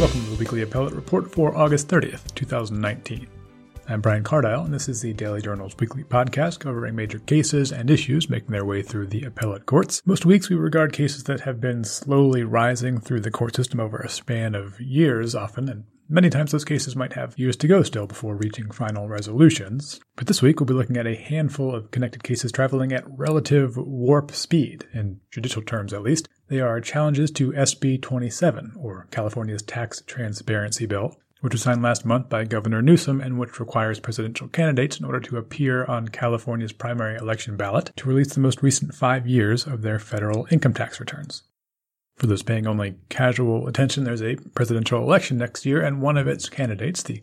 [0.00, 3.26] Welcome to the Weekly Appellate Report for August 30th, 2019.
[3.86, 7.90] I'm Brian Cardile, and this is the Daily Journal's weekly podcast covering major cases and
[7.90, 10.00] issues making their way through the appellate courts.
[10.06, 13.98] Most weeks we regard cases that have been slowly rising through the court system over
[13.98, 17.84] a span of years, often, and Many times those cases might have years to go
[17.84, 20.00] still before reaching final resolutions.
[20.16, 23.76] But this week we'll be looking at a handful of connected cases traveling at relative
[23.76, 26.28] warp speed, in judicial terms at least.
[26.50, 32.04] They are challenges to SB 27, or California's Tax Transparency Bill, which was signed last
[32.04, 36.72] month by Governor Newsom and which requires presidential candidates in order to appear on California's
[36.72, 40.98] primary election ballot to release the most recent five years of their federal income tax
[40.98, 41.44] returns.
[42.16, 46.26] For those paying only casual attention, there's a presidential election next year, and one of
[46.26, 47.22] its candidates, the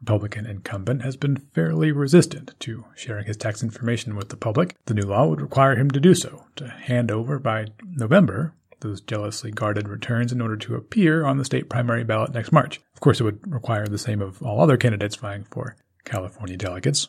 [0.00, 4.74] Republican incumbent, has been fairly resistant to sharing his tax information with the public.
[4.86, 8.52] The new law would require him to do so, to hand over by November
[8.84, 12.80] those jealously guarded returns in order to appear on the state primary ballot next March.
[12.94, 17.08] Of course, it would require the same of all other candidates vying for California delegates.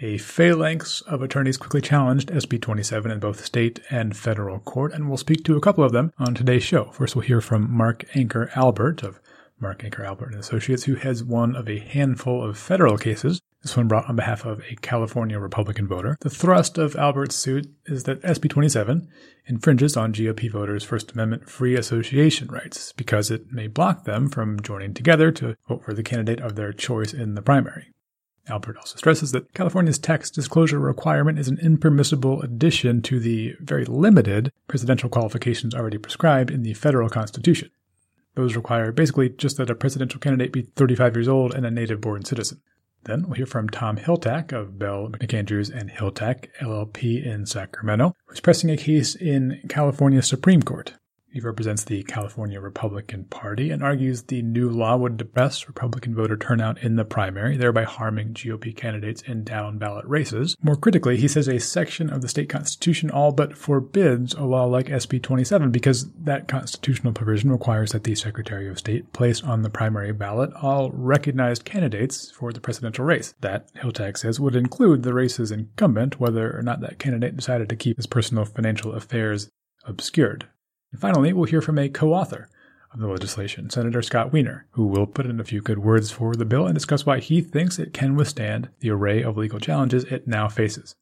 [0.00, 5.08] A phalanx of attorneys quickly challenged SB 27 in both state and federal court, and
[5.08, 6.90] we'll speak to a couple of them on today's show.
[6.92, 9.20] First, we'll hear from Mark Anchor Albert of
[9.60, 13.40] Mark Anchor Albert and Associates, who heads one of a handful of federal cases.
[13.64, 16.18] This one brought on behalf of a California Republican voter.
[16.20, 19.08] The thrust of Albert's suit is that SB 27
[19.46, 24.60] infringes on GOP voters' First Amendment free association rights because it may block them from
[24.60, 27.86] joining together to vote for the candidate of their choice in the primary.
[28.48, 33.86] Albert also stresses that California's tax disclosure requirement is an impermissible addition to the very
[33.86, 37.70] limited presidential qualifications already prescribed in the federal constitution.
[38.34, 42.02] Those require basically just that a presidential candidate be 35 years old and a native
[42.02, 42.60] born citizen.
[43.04, 48.40] Then we'll hear from Tom Hiltachk of Bell, McAndrews, and Hiltachk, LLP in Sacramento, who's
[48.40, 50.94] pressing a case in California Supreme Court.
[51.34, 56.36] He represents the California Republican Party and argues the new law would depress Republican voter
[56.36, 60.56] turnout in the primary, thereby harming GOP candidates in down ballot races.
[60.62, 64.66] More critically, he says a section of the state constitution all but forbids a law
[64.66, 69.62] like SB 27 because that constitutional provision requires that the Secretary of State place on
[69.62, 73.34] the primary ballot all recognized candidates for the presidential race.
[73.40, 77.76] That, Hiltachk says, would include the race's incumbent, whether or not that candidate decided to
[77.76, 79.50] keep his personal financial affairs
[79.84, 80.46] obscured.
[80.94, 82.48] And finally, we'll hear from a co author
[82.92, 86.36] of the legislation, Senator Scott Wiener, who will put in a few good words for
[86.36, 90.04] the bill and discuss why he thinks it can withstand the array of legal challenges
[90.04, 90.94] it now faces.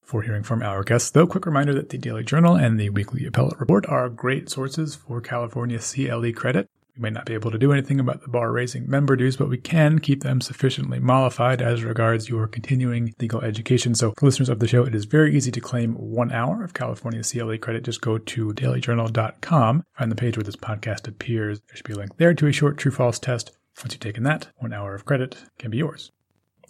[0.00, 3.26] Before hearing from our guests, though, quick reminder that the Daily Journal and the Weekly
[3.26, 6.70] Appellate Report are great sources for California CLE credit.
[6.96, 9.50] We may not be able to do anything about the bar raising member dues, but
[9.50, 13.94] we can keep them sufficiently mollified as regards your continuing legal education.
[13.94, 16.72] So, for listeners of the show, it is very easy to claim one hour of
[16.72, 17.84] California CLE credit.
[17.84, 21.60] Just go to dailyjournal.com, find the page where this podcast appears.
[21.60, 23.52] There should be a link there to a short true false test.
[23.78, 26.12] Once you've taken that, one hour of credit can be yours.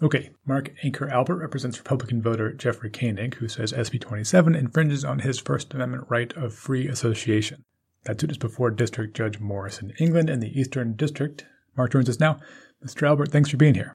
[0.03, 5.21] Okay, Mark Anchor Albert represents Republican voter Jeffrey Koenig, who says SB 27 infringes on
[5.21, 7.65] his First Amendment right of free association.
[8.07, 11.45] That suit is before District Judge Morrison England in the Eastern District.
[11.77, 12.39] Mark joins us now.
[12.85, 13.07] Mr.
[13.07, 13.93] Albert, thanks for being here.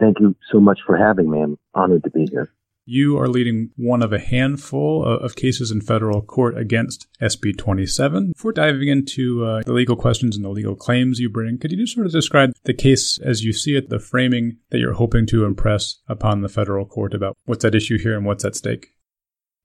[0.00, 1.42] Thank you so much for having me.
[1.42, 2.50] I'm honored to be here.
[2.86, 8.32] You are leading one of a handful of cases in federal court against SB 27.
[8.32, 11.78] Before diving into uh, the legal questions and the legal claims you bring, could you
[11.78, 15.26] just sort of describe the case as you see it, the framing that you're hoping
[15.26, 18.88] to impress upon the federal court about what's at issue here and what's at stake?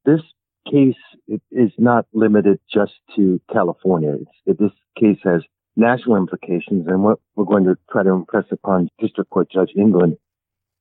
[0.05, 0.21] This
[0.71, 0.93] case
[1.51, 4.15] is not limited just to California.
[4.45, 5.41] It, this case has
[5.75, 10.17] national implications, and what we're going to try to impress upon District Court Judge England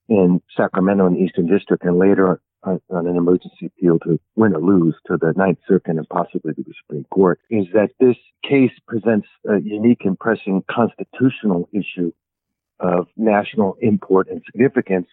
[0.08, 4.54] in Sacramento in the Eastern District, and later on, on an emergency appeal to win
[4.54, 8.16] or lose to the Ninth Circuit and possibly to the Supreme Court, is that this
[8.42, 12.12] case presents a unique and pressing constitutional issue
[12.80, 15.06] of national import and significance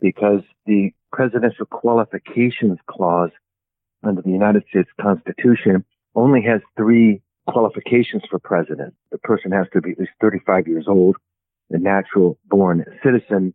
[0.00, 3.30] because the presidential qualifications clause
[4.02, 5.84] under the United States Constitution
[6.14, 8.94] only has three qualifications for president.
[9.10, 11.16] The person has to be at least 35 years old,
[11.70, 13.54] a natural born citizen,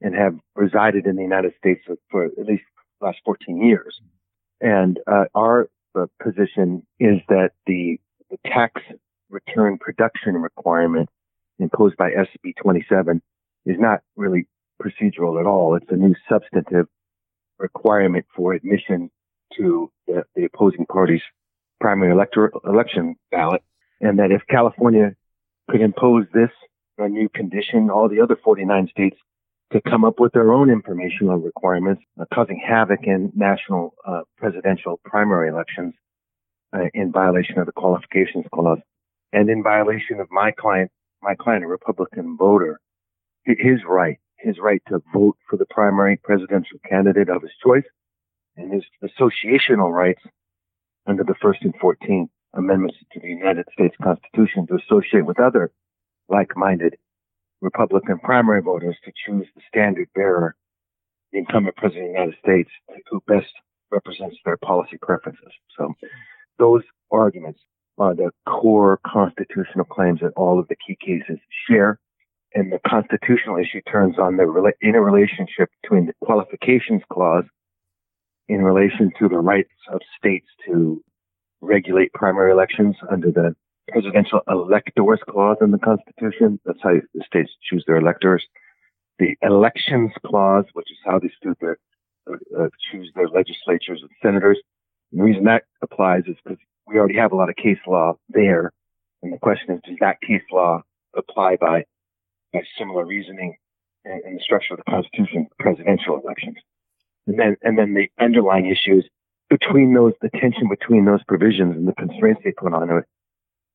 [0.00, 2.64] and have resided in the United States for at least
[3.00, 4.00] the last 14 years.
[4.60, 7.98] And uh, our uh, position is that the,
[8.30, 8.80] the tax
[9.30, 11.08] return production requirement
[11.58, 13.20] imposed by SB 27
[13.66, 14.46] is not really
[14.82, 15.74] procedural at all.
[15.74, 16.86] It's a new substantive
[17.58, 19.10] requirement for admission
[19.56, 21.22] to the, the opposing party's
[21.80, 23.62] primary elector, election ballot,
[24.00, 25.14] and that if California
[25.70, 26.50] could impose this
[26.98, 29.16] new condition, all the other 49 states
[29.70, 34.98] could come up with their own informational requirements, uh, causing havoc in national uh, presidential
[35.04, 35.94] primary elections
[36.74, 38.78] uh, in violation of the qualifications clause
[39.32, 40.90] and in violation of my client
[41.22, 42.80] my client, a Republican voter,
[43.44, 47.84] his right, his right to vote for the primary presidential candidate of his choice
[48.58, 50.22] and his associational rights
[51.06, 55.70] under the First and Fourteenth Amendments to the United States Constitution to associate with other
[56.28, 56.96] like-minded
[57.60, 60.54] Republican primary voters to choose the standard bearer,
[61.32, 62.70] the incumbent president of the United States,
[63.10, 63.52] who best
[63.90, 65.52] represents their policy preferences.
[65.76, 65.94] So
[66.58, 67.60] those arguments
[67.96, 71.38] are the core constitutional claims that all of the key cases
[71.68, 71.98] share.
[72.54, 77.44] And the constitutional issue turns on the interrelationship between the qualifications clause
[78.48, 81.02] in relation to the rights of states to
[81.60, 83.54] regulate primary elections under the
[83.88, 86.60] presidential electors clause in the Constitution.
[86.64, 88.44] That's how the states choose their electors.
[89.18, 91.30] The elections clause, which is how they
[91.60, 91.78] their,
[92.30, 94.58] uh, choose their legislatures and senators.
[95.10, 98.14] And the reason that applies is because we already have a lot of case law
[98.28, 98.72] there.
[99.22, 100.82] And the question is, does that case law
[101.16, 101.84] apply by,
[102.52, 103.56] by similar reasoning
[104.04, 106.56] in, in the structure of the Constitution presidential elections?
[107.28, 109.06] And then, and then the underlying issues
[109.50, 113.04] between those, the tension between those provisions and the constraints they put on it,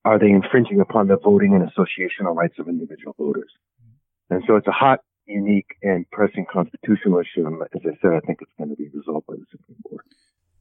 [0.06, 3.52] are they infringing upon the voting and associational rights of individual voters?
[4.30, 7.46] And so it's a hot, unique, and pressing constitutional issue.
[7.46, 10.06] And as I said, I think it's going to be resolved by the Supreme Court.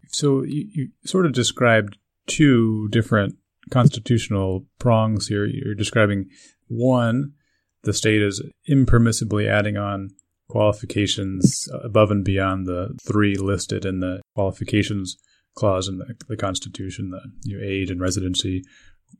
[0.09, 1.97] So you, you sort of described
[2.27, 3.37] two different
[3.71, 5.47] constitutional prongs here.
[5.47, 6.29] You're describing
[6.69, 7.33] one,
[7.85, 10.11] the state is impermissibly adding on
[10.53, 15.17] qualifications above and beyond the three listed in the qualifications
[15.55, 18.63] clause in the, the Constitution, the you know, age and residency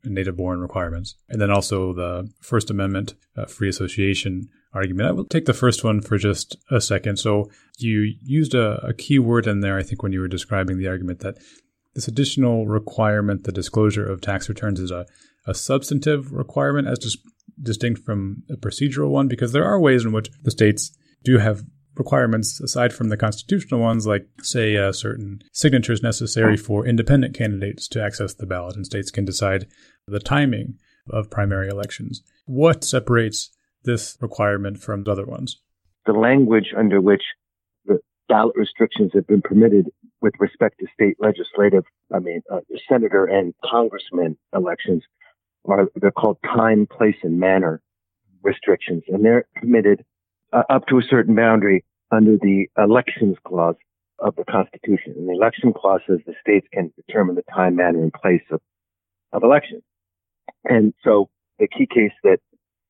[0.03, 1.15] and native born requirements.
[1.29, 5.09] And then also the First Amendment uh, free association argument.
[5.09, 7.17] I will take the first one for just a second.
[7.17, 10.77] So you used a, a key word in there, I think, when you were describing
[10.77, 11.37] the argument that
[11.95, 15.05] this additional requirement, the disclosure of tax returns, is a,
[15.47, 17.17] a substantive requirement as dis-
[17.61, 20.91] distinct from a procedural one, because there are ways in which the states
[21.23, 21.63] do have
[21.95, 27.87] requirements aside from the constitutional ones, like, say, uh, certain signatures necessary for independent candidates
[27.87, 29.67] to access the ballot, and states can decide
[30.07, 30.79] the timing
[31.09, 32.23] of primary elections.
[32.45, 35.61] What separates this requirement from other ones?
[36.05, 37.23] The language under which
[37.85, 39.89] the ballot restrictions have been permitted
[40.21, 41.83] with respect to state legislative,
[42.13, 45.03] I mean, uh, senator and congressman elections
[45.65, 47.81] are, they're called time, place, and manner
[48.41, 49.03] restrictions.
[49.07, 50.03] And they're permitted
[50.53, 53.75] uh, up to a certain boundary under the elections clause
[54.19, 55.13] of the Constitution.
[55.17, 58.61] And the election clause says the states can determine the time, manner, and place of,
[59.31, 59.81] of elections.
[60.63, 61.29] And so
[61.59, 62.39] the key case that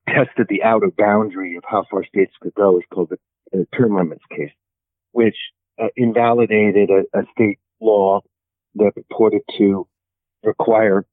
[0.07, 3.18] tested the outer boundary of how far states could go is called the,
[3.51, 4.51] the term limits case,
[5.12, 5.38] which
[5.81, 8.21] uh, invalidated a, a state law
[8.75, 9.88] that purported to
[10.44, 11.06] require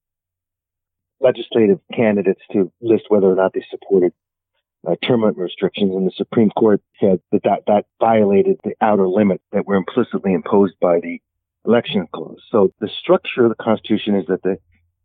[1.20, 4.12] legislative candidates to list whether or not they supported
[4.88, 9.08] uh, term limit restrictions, and the Supreme Court said that, that that violated the outer
[9.08, 11.20] limit that were implicitly imposed by the
[11.66, 12.42] election clause.
[12.50, 14.56] So the structure of the Constitution is that the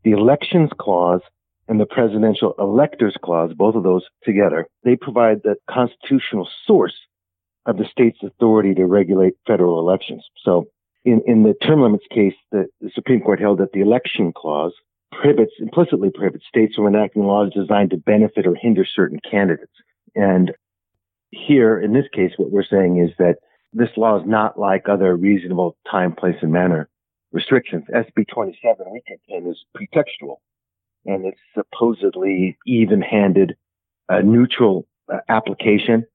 [0.04, 1.22] the elections clause
[1.68, 6.96] and the presidential electors clause, both of those together, they provide the constitutional source
[7.66, 10.24] of the state's authority to regulate federal elections.
[10.44, 10.68] So
[11.04, 14.74] in, in the term limits case, the, the Supreme Court held that the election clause
[15.16, 19.72] prohibits, implicitly prohibits states from enacting laws designed to benefit or hinder certain candidates.
[20.16, 20.52] And
[21.32, 23.38] here, in this case, what we're saying is that
[23.74, 26.90] this law is not like other reasonable time, place, and manner
[27.32, 27.84] restrictions.
[27.94, 30.38] SB 27, we contend, is pretextual.
[31.06, 33.56] And it's supposedly even-handed,
[34.08, 36.06] uh, neutral uh, application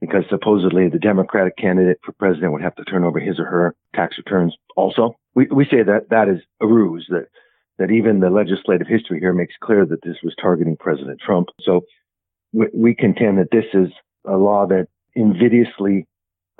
[0.00, 3.74] because supposedly the Democratic candidate for president would have to turn over his or her
[3.94, 5.14] tax returns also.
[5.34, 7.26] We, we say that that is a ruse, that,
[7.80, 11.48] that even the legislative history here makes clear that this was targeting President Trump.
[11.62, 11.80] So
[12.52, 13.88] we, we contend that this is
[14.26, 16.06] a law that invidiously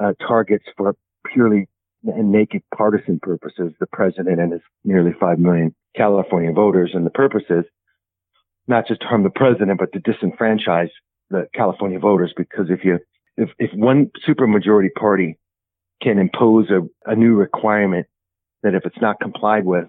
[0.03, 0.97] uh, targets for
[1.31, 1.69] purely
[2.05, 6.93] and naked partisan purposes the president and his nearly 5 million California voters.
[6.95, 7.65] And the purpose is
[8.67, 10.89] not just to harm the president, but to disenfranchise
[11.29, 12.99] the California voters because if you
[13.37, 15.39] if, if one supermajority party
[16.03, 18.07] can impose a, a new requirement
[18.63, 19.85] that if it's not complied with,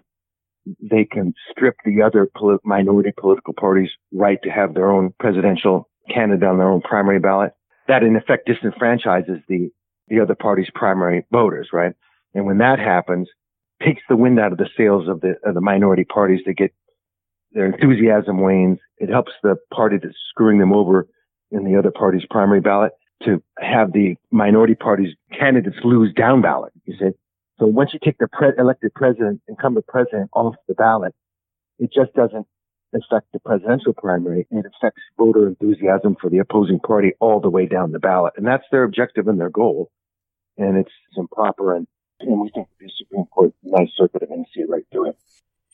[0.80, 5.90] they can strip the other polit- minority political parties right to have their own presidential
[6.10, 7.54] candidate on their own primary ballot.
[7.88, 9.70] That in effect disenfranchises the,
[10.08, 11.94] the other party's primary voters, right?
[12.34, 13.28] And when that happens,
[13.84, 16.72] takes the wind out of the sails of the, of the minority parties to get
[17.52, 18.80] their enthusiasm wanes.
[18.98, 21.08] It helps the party that's screwing them over
[21.50, 26.72] in the other party's primary ballot to have the minority party's candidates lose down ballot.
[26.86, 27.12] You see,
[27.62, 31.14] so once you take the pre- elected president, incumbent president off the ballot,
[31.78, 32.48] it just doesn't
[32.96, 34.48] affect the presidential primary.
[34.50, 38.34] It affects voter enthusiasm for the opposing party all the way down the ballot.
[38.36, 39.92] And that's their objective and their goal.
[40.58, 41.76] And it's improper.
[41.76, 41.86] And,
[42.22, 45.18] and we think the Supreme Court, Ninth Circuit, are going to see right through it.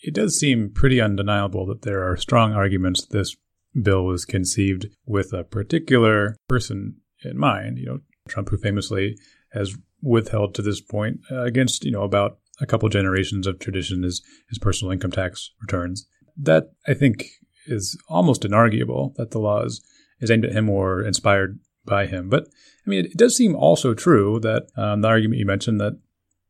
[0.01, 3.37] It does seem pretty undeniable that there are strong arguments this
[3.81, 7.77] bill was conceived with a particular person in mind.
[7.77, 9.17] You know, Trump, who famously
[9.53, 14.03] has withheld to this point uh, against, you know, about a couple generations of tradition
[14.03, 16.07] is his personal income tax returns.
[16.35, 17.25] That, I think,
[17.65, 19.83] is almost inarguable that the law is,
[20.19, 22.29] is aimed at him or inspired by him.
[22.29, 22.47] But,
[22.85, 25.99] I mean, it, it does seem also true that um, the argument you mentioned that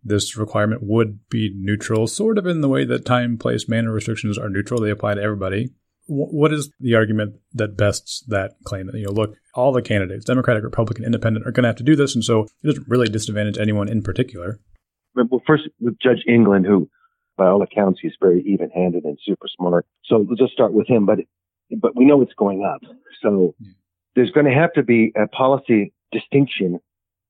[0.04, 4.38] this requirement would be neutral, sort of in the way that time, place, manner restrictions
[4.38, 4.80] are neutral.
[4.80, 5.72] They apply to everybody.
[6.08, 8.88] What is the argument that bests that claim?
[8.88, 11.84] That, you know, look, all the candidates, Democratic, Republican, Independent, are going to have to
[11.84, 14.60] do this, and so it doesn't really disadvantage anyone in particular.
[15.16, 16.90] Well, first with Judge England, who,
[17.38, 19.86] by all accounts, he's very even-handed and super smart.
[20.06, 21.06] So we'll just start with him.
[21.06, 21.20] But
[21.80, 22.82] but we know it's going up.
[23.22, 23.72] So yeah.
[24.16, 26.80] there's going to have to be a policy distinction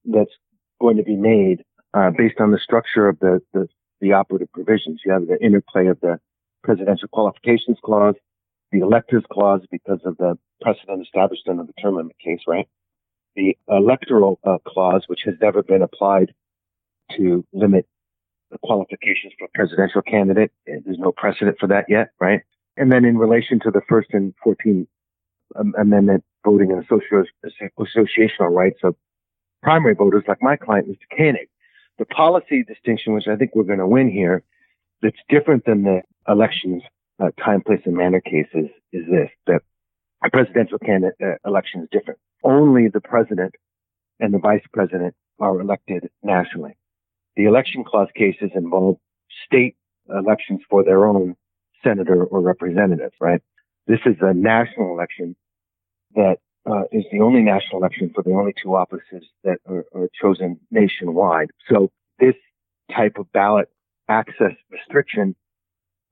[0.05, 0.31] that's
[0.79, 3.67] going to be made uh, based on the structure of the, the,
[3.99, 5.01] the operative provisions.
[5.05, 6.19] You have the interplay of the
[6.63, 8.15] presidential qualifications clause,
[8.71, 12.67] the electors clause because of the precedent established under the term limit case, right?
[13.35, 16.33] The electoral uh, clause, which has never been applied
[17.15, 17.87] to limit
[18.51, 20.51] the qualifications for a presidential candidate.
[20.65, 22.41] There's no precedent for that yet, right?
[22.75, 24.87] And then in relation to the first and 14th
[25.55, 28.95] Amendment voting and associational rights of
[29.63, 31.17] primary voters like my client, Mr.
[31.17, 31.49] Koenig,
[31.97, 34.43] the policy distinction, which I think we're going to win here,
[35.01, 36.83] that's different than the elections,
[37.19, 39.61] uh, time, place, and manner cases is this, that
[40.23, 42.19] a presidential candidate uh, election is different.
[42.43, 43.55] Only the president
[44.19, 46.75] and the vice president are elected nationally.
[47.35, 48.97] The election clause cases involve
[49.45, 49.75] state
[50.09, 51.35] elections for their own
[51.83, 53.41] senator or representative, right?
[53.85, 55.35] This is a national election
[56.15, 56.37] that
[56.69, 60.59] uh, is the only national election for the only two offices that are, are chosen
[60.71, 61.51] nationwide.
[61.69, 62.35] So this
[62.91, 63.69] type of ballot
[64.09, 65.35] access restriction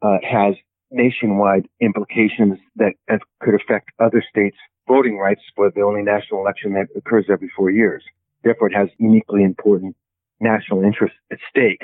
[0.02, 0.56] uh, has
[0.96, 2.94] nationwide implications that
[3.42, 7.70] could affect other states' voting rights for the only national election that occurs every four
[7.70, 8.04] years.
[8.44, 9.96] Therefore, it has uniquely important
[10.40, 11.84] national interests at stake.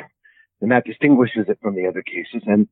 [0.62, 2.44] And that distinguishes it from the other cases.
[2.46, 2.68] And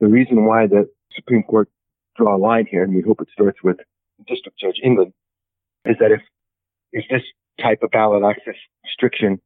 [0.00, 1.68] the reason why the Supreme Court
[2.16, 3.78] draw a line here, and we hope it starts with
[4.26, 5.12] District Judge England,
[5.84, 6.20] is that if
[6.92, 7.22] if this
[7.60, 9.40] type of ballot access restriction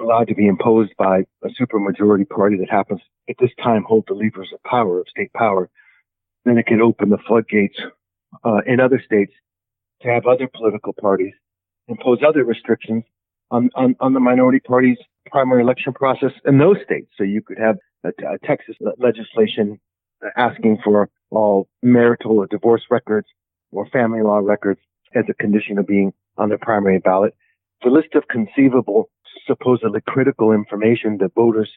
[0.00, 4.14] allowed to be imposed by a supermajority party that happens at this time hold the
[4.14, 5.68] levers of power of state power,
[6.44, 7.78] then it could open the floodgates
[8.44, 9.32] uh, in other states
[10.02, 11.32] to have other political parties
[11.88, 13.04] impose other restrictions
[13.50, 14.98] on, on, on the minority party's
[15.30, 17.10] primary election process in those states.
[17.16, 19.78] So you could have a, a Texas legislation
[20.36, 23.26] asking for all marital or divorce records
[23.70, 24.80] or family law records
[25.14, 27.34] as a condition of being on the primary ballot.
[27.82, 29.10] The list of conceivable,
[29.46, 31.70] supposedly critical information that voters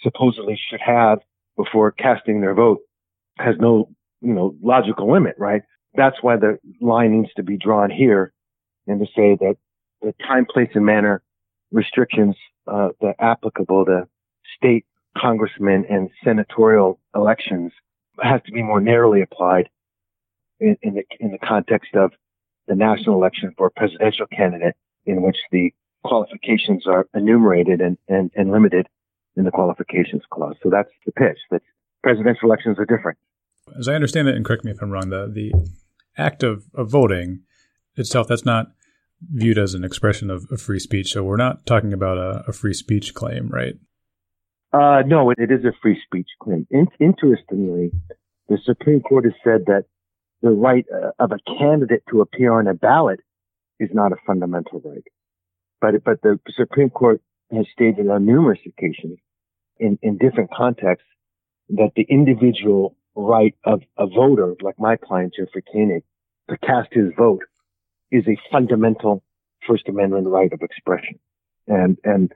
[0.00, 1.18] supposedly should have
[1.56, 2.80] before casting their vote
[3.38, 3.88] has no,
[4.20, 5.62] you know, logical limit, right?
[5.94, 8.32] That's why the line needs to be drawn here
[8.86, 9.56] and to say that
[10.02, 11.22] the time, place, and manner
[11.72, 14.06] restrictions uh, that applicable to
[14.56, 14.84] state
[15.16, 17.72] congressmen and senatorial elections
[18.20, 19.68] has to be more narrowly applied
[20.60, 22.12] in, in, the in the context of
[22.66, 24.74] the national election for a presidential candidate,
[25.06, 25.72] in which the
[26.04, 28.86] qualifications are enumerated and, and, and limited
[29.36, 30.54] in the qualifications clause.
[30.62, 31.38] So that's the pitch.
[31.50, 31.62] That
[32.02, 33.18] presidential elections are different.
[33.78, 35.52] As I understand it, and correct me if I'm wrong, the the
[36.16, 37.40] act of, of voting
[37.96, 38.66] itself that's not
[39.32, 41.12] viewed as an expression of, of free speech.
[41.12, 43.74] So we're not talking about a, a free speech claim, right?
[44.72, 46.66] Uh, no, it, it is a free speech claim.
[46.70, 47.90] In, interestingly,
[48.48, 49.84] the Supreme Court has said that
[50.42, 53.20] the right uh, of a candidate to appear on a ballot
[53.80, 55.04] is not a fundamental right.
[55.84, 57.20] But, but the Supreme Court
[57.52, 59.18] has stated on numerous occasions
[59.78, 61.06] in, in different contexts
[61.68, 66.02] that the individual right of a voter, like my client, Jeffrey Koenig,
[66.48, 67.42] to cast his vote
[68.10, 69.22] is a fundamental
[69.68, 71.18] First Amendment right of expression.
[71.66, 72.32] And, and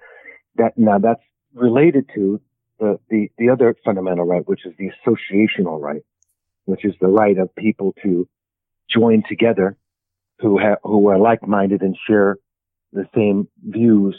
[0.56, 1.24] that, now that's
[1.54, 2.42] related to
[2.78, 6.02] the, the, the other fundamental right, which is the associational right,
[6.66, 8.28] which is the right of people to
[8.90, 9.74] join together
[10.38, 12.36] who have, who are like-minded and share
[12.92, 14.16] the same views,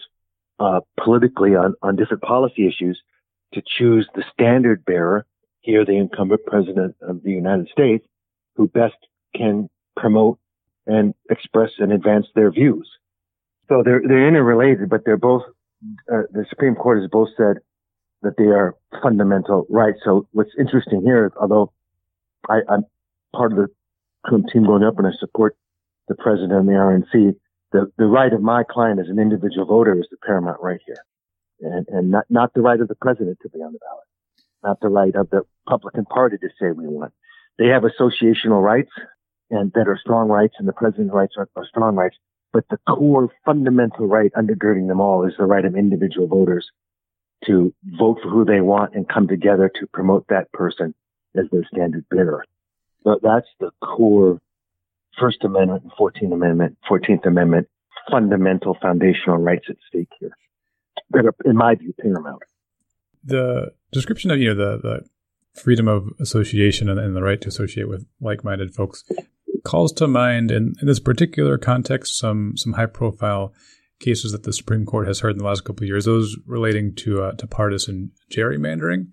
[0.59, 3.01] uh, politically on, on different policy issues
[3.53, 5.25] to choose the standard bearer,
[5.61, 8.05] here the incumbent president of the United States,
[8.55, 8.95] who best
[9.35, 10.39] can promote
[10.85, 12.89] and express and advance their views.
[13.67, 15.43] So they're, they're interrelated, but they're both,
[16.11, 17.57] uh, the Supreme Court has both said
[18.21, 19.99] that they are fundamental rights.
[20.03, 21.71] So what's interesting here, although
[22.49, 22.85] I, I'm,
[23.33, 25.55] part of the team going up and I support
[26.07, 27.35] the president and the RNC,
[27.71, 31.03] the, the right of my client as an individual voter is the paramount right here.
[31.61, 34.05] And, and not, not the right of the president to be on the ballot,
[34.63, 37.13] not the right of the Republican Party to say we want.
[37.57, 38.91] They have associational rights
[39.49, 42.15] and that are strong rights and the president's rights are, are strong rights.
[42.53, 46.67] But the core fundamental right undergirding them all is the right of individual voters
[47.45, 50.95] to vote for who they want and come together to promote that person
[51.35, 52.43] as their standard bearer.
[53.03, 54.39] So that's the core
[55.19, 57.67] First Amendment and 14th Amendment, 14th Amendment
[58.09, 60.35] fundamental foundational rights at stake here
[61.11, 62.41] that are, in my view, paramount.
[63.23, 67.47] The description of, you know, the, the freedom of association and, and the right to
[67.47, 69.03] associate with like-minded folks
[69.63, 73.53] calls to mind in, in this particular context some some high profile
[73.99, 76.95] cases that the Supreme Court has heard in the last couple of years, those relating
[76.95, 79.07] to uh, to partisan gerrymandering.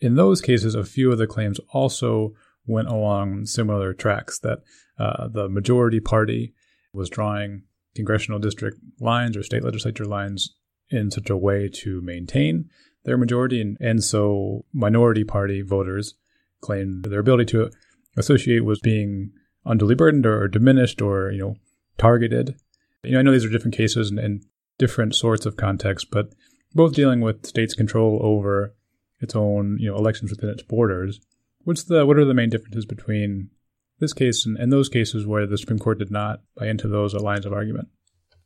[0.00, 2.34] In those cases, a few of the claims also
[2.66, 4.58] went along similar tracks that
[4.98, 6.54] uh, the majority party
[6.92, 7.62] was drawing
[7.94, 10.54] congressional district lines or state legislature lines
[10.90, 12.68] in such a way to maintain
[13.04, 16.14] their majority, and, and so minority party voters
[16.60, 17.70] claimed their ability to
[18.16, 19.30] associate was being
[19.64, 21.56] unduly burdened or, or diminished or you know
[21.98, 22.56] targeted.
[23.04, 24.44] You know, I know these are different cases and, and
[24.78, 26.34] different sorts of contexts, but
[26.74, 28.74] both dealing with states' control over
[29.20, 31.20] its own you know elections within its borders.
[31.66, 33.50] What's the what are the main differences between
[33.98, 37.12] this case and, and those cases where the Supreme Court did not buy into those
[37.12, 37.88] lines of argument?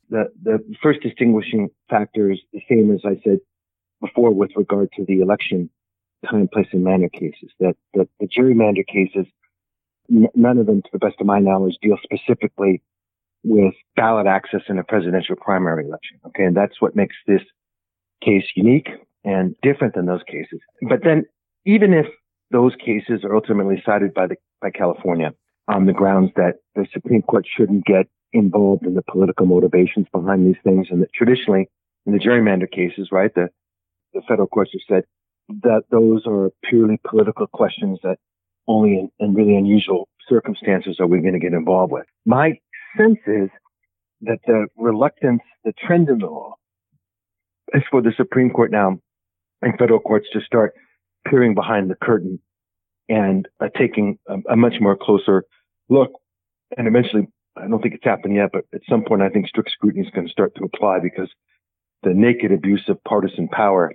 [0.08, 3.40] The the first distinguishing factor is the same as I said
[4.00, 5.68] before with regard to the election
[6.30, 7.50] time, place, and manner cases.
[7.60, 9.26] That, that the gerrymander cases,
[10.10, 12.82] n- none of them, to the best of my knowledge, deal specifically
[13.44, 16.20] with ballot access in a presidential primary election.
[16.28, 17.42] Okay, and that's what makes this
[18.24, 18.88] case unique
[19.24, 20.60] and different than those cases.
[20.88, 21.24] But then,
[21.66, 22.06] even if
[22.50, 25.32] those cases are ultimately cited by the by California
[25.68, 30.46] on the grounds that the Supreme Court shouldn't get involved in the political motivations behind
[30.46, 31.68] these things, and that traditionally
[32.06, 33.48] in the gerrymander cases, right, the
[34.12, 35.04] the federal courts have said
[35.62, 38.16] that those are purely political questions that
[38.66, 42.06] only in, in really unusual circumstances are we going to get involved with.
[42.24, 42.58] My
[42.96, 43.48] sense is
[44.22, 46.54] that the reluctance, the trend in the law
[47.72, 48.98] is for the Supreme Court now
[49.62, 50.74] and federal courts to start
[51.26, 52.40] peering behind the curtain
[53.08, 55.44] and uh, taking a, a, much more closer
[55.88, 56.12] look.
[56.76, 59.70] And eventually, I don't think it's happened yet, but at some point, I think strict
[59.70, 61.28] scrutiny is going to start to apply because
[62.02, 63.92] the naked abuse of partisan power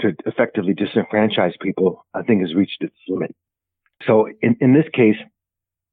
[0.00, 3.34] to effectively disenfranchise people, I think has reached its limit.
[4.06, 5.16] So in, in this case,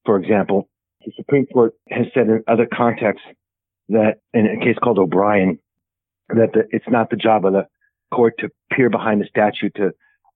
[0.06, 0.70] for example,
[1.06, 3.26] the Supreme Court has said in other contexts
[3.90, 5.60] that in a case called O'Brien,
[6.30, 7.68] that the, it's not the job of the
[8.14, 9.92] court to peer behind the statute to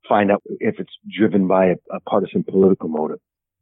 [0.07, 3.19] find out if it's driven by a, a partisan political motive.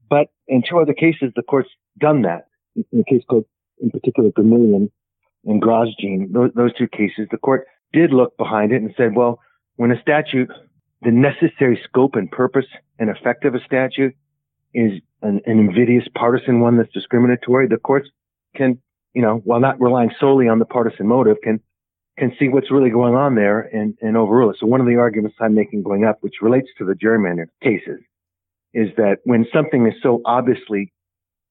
[0.09, 1.69] But in two other cases, the court's
[1.99, 2.47] done that.
[2.75, 3.45] In a case called,
[3.79, 4.91] in particular, Gomillion
[5.45, 9.39] and Grosjean, those, those two cases, the court did look behind it and said, well,
[9.77, 10.49] when a statute,
[11.01, 12.65] the necessary scope and purpose
[12.99, 14.13] and effect of a statute
[14.73, 18.09] is an, an invidious partisan one that's discriminatory, the courts
[18.55, 18.77] can,
[19.13, 21.59] you know, while not relying solely on the partisan motive, can
[22.17, 24.57] can see what's really going on there and, and overrule it.
[24.59, 27.99] So one of the arguments I'm making going up, which relates to the gerrymander cases,
[28.73, 30.93] is that when something is so obviously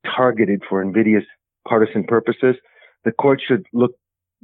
[0.05, 1.25] targeted for invidious
[1.69, 2.57] partisan purposes,
[3.05, 3.93] the court should look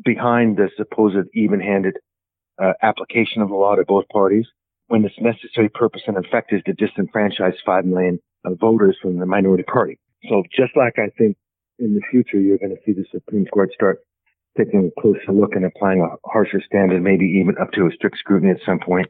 [0.04, 1.96] behind the supposed even-handed
[2.62, 4.46] uh, application of the law to both parties
[4.88, 9.26] when its necessary purpose and effect is to disenfranchise 5 million uh, voters from the
[9.26, 9.98] minority party.
[10.28, 11.36] So just like I think
[11.78, 14.00] in the future you're going to see the Supreme Court start
[14.56, 18.18] taking a closer look and applying a harsher standard, maybe even up to a strict
[18.18, 19.08] scrutiny at some point,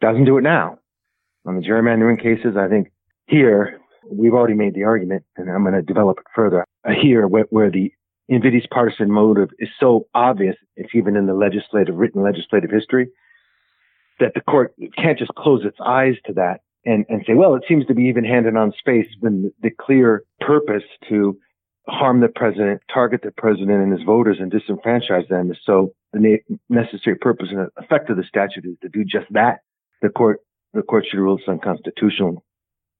[0.00, 0.78] doesn't do it now.
[1.46, 2.90] On the gerrymandering cases, I think
[3.26, 6.64] here we've already made the argument, and I'm going to develop it further.
[6.86, 7.92] Uh, here, where, where the
[8.28, 13.08] invidious partisan motive is so obvious, it's even in the legislative, written legislative history,
[14.20, 17.64] that the court can't just close its eyes to that and, and say, well, it
[17.68, 21.38] seems to be even handed on space when the clear purpose to
[21.88, 25.52] harm the president, target the president and his voters and disenfranchise them.
[25.64, 29.60] So the necessary purpose and effect of the statute is to do just that.
[30.02, 30.40] The court,
[30.74, 32.44] the court should rule it's unconstitutional.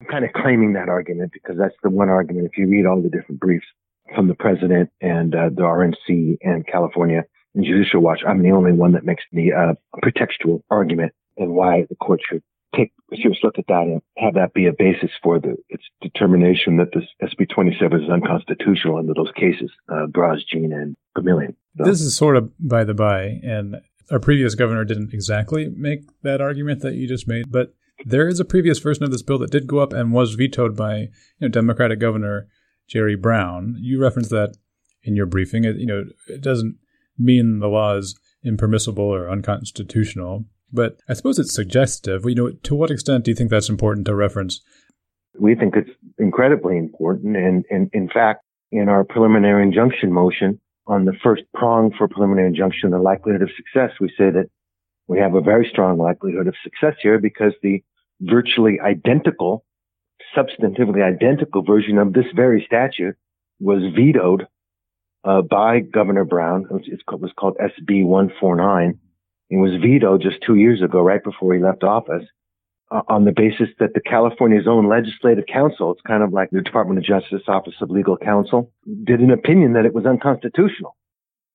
[0.01, 2.47] I'm kind of claiming that argument because that's the one argument.
[2.47, 3.67] If you read all the different briefs,
[4.15, 7.25] from the president and uh, the RNC and California
[7.55, 8.21] and Judicial Watch.
[8.27, 12.43] I'm the only one that makes the uh, pretextual argument and why the court should
[12.77, 16.77] take serious look at that and have that be a basis for the its determination
[16.77, 21.55] that this SB 27 is unconstitutional under those cases, uh, Grosjean and Gomillion.
[21.77, 21.85] So.
[21.85, 23.77] This is sort of by the by, and
[24.11, 28.39] our previous governor didn't exactly make that argument that you just made, but There is
[28.39, 31.09] a previous version of this bill that did go up and was vetoed by you
[31.41, 32.49] know, Democratic Governor
[32.87, 33.77] Jerry Brown.
[33.81, 34.57] You referenced that
[35.03, 35.65] in your briefing.
[35.65, 36.77] It, you know, it doesn't
[37.19, 42.25] mean the law is impermissible or unconstitutional, but I suppose it's suggestive.
[42.25, 44.61] You know, to what extent do you think that's important to reference?
[45.39, 51.05] We think it's incredibly important, and, and in fact, in our preliminary injunction motion, on
[51.05, 54.49] the first prong for preliminary injunction, the likelihood of success, we say that
[55.07, 57.83] we have a very strong likelihood of success here because the
[58.21, 59.65] virtually identical,
[60.37, 63.17] substantively identical version of this very statute
[63.61, 64.47] was vetoed
[65.25, 66.67] uh, by Governor Brown.
[66.87, 68.99] It was called SB 149.
[69.51, 72.25] It was vetoed just two years ago, right before he left office,
[72.91, 76.63] uh, on the basis that the California's own legislative counsel, it's kind of like the
[76.63, 78.73] Department of Justice Office of Legal Counsel,
[79.05, 80.97] did an opinion that it was unconstitutional.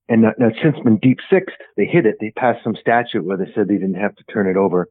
[0.09, 1.55] And that, that's since been deep sixed.
[1.77, 2.17] They hit it.
[2.19, 4.89] They passed some statute where they said they didn't have to turn it over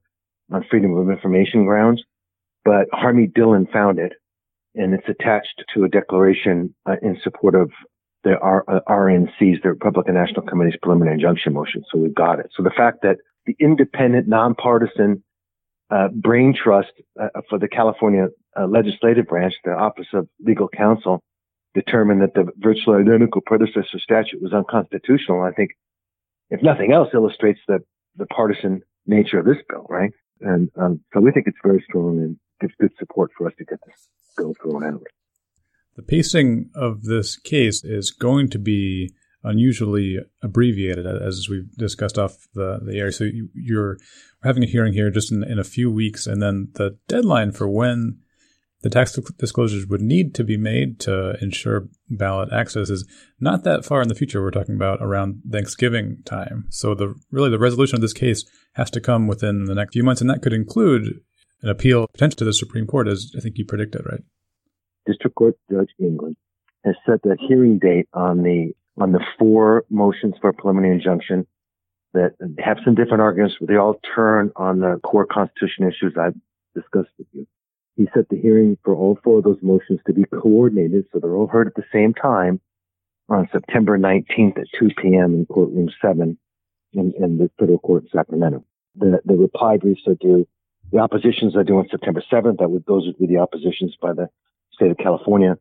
[0.51, 2.03] on freedom of information grounds.
[2.65, 4.13] But Harmeet Dillon found it
[4.75, 7.71] and it's attached to a declaration uh, in support of
[8.25, 11.83] the uh, RNC's, the Republican National Committee's preliminary injunction motion.
[11.91, 12.51] So we've got it.
[12.57, 15.23] So the fact that the independent, nonpartisan
[15.91, 21.23] uh, brain trust uh, for the California uh, legislative branch, the Office of Legal Counsel,
[21.75, 25.43] determined that the virtually identical predecessor statute was unconstitutional.
[25.43, 25.71] I think,
[26.51, 27.81] if nothing else, illustrates the
[28.17, 30.13] the partisan nature of this bill, right?
[30.41, 33.65] And um, so we think it's very strong and gives good support for us to
[33.65, 35.03] get this bill thrown out.
[35.97, 39.11] The pacing of this case is going to be
[39.45, 43.11] unusually abbreviated, as we've discussed off the, the air.
[43.11, 43.99] So you, are
[44.43, 47.69] having a hearing here just in, in a few weeks, and then the deadline for
[47.69, 48.19] when
[48.83, 53.07] the tax disclosures would need to be made to ensure ballot access is
[53.39, 54.43] not that far in the future.
[54.43, 56.67] We're talking about around Thanksgiving time.
[56.71, 60.03] So the really the resolution of this case has to come within the next few
[60.03, 61.21] months, and that could include
[61.63, 64.23] an appeal potentially to the Supreme Court, as I think you predicted, right?
[65.07, 66.37] District Court Judge England
[66.85, 71.47] has set the hearing date on the on the four motions for preliminary injunction
[72.13, 76.35] that have some different arguments, but they all turn on the core constitution issues I've
[76.75, 77.47] discussed with you.
[77.97, 81.35] He set the hearing for all four of those motions to be coordinated, so they're
[81.35, 82.61] all heard at the same time
[83.29, 85.35] on September 19th at 2 p.m.
[85.35, 86.39] in courtroom 7
[86.93, 88.65] in, in the federal court in Sacramento.
[88.97, 90.47] The, the reply briefs are due,
[90.91, 92.59] the oppositions are due on September 7th.
[92.59, 94.29] That would, those would be the oppositions by the
[94.83, 95.57] state of California,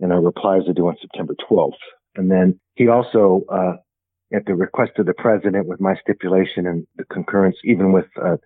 [0.00, 1.72] and our replies are due on September 12th.
[2.16, 3.76] And then he also, uh,
[4.34, 8.36] at the request of the president, with my stipulation and the concurrence, even with uh,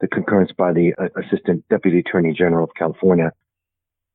[0.00, 3.30] the concurrence by the uh, Assistant Deputy Attorney General of California,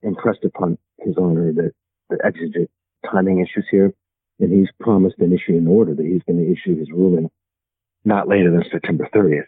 [0.02, 1.71] impressed upon his honor that
[2.10, 2.69] the exigent
[3.10, 3.93] timing issues here,
[4.39, 7.30] and he's promised and issued an order that he's going to issue his ruling
[8.06, 9.45] not later than September 30th.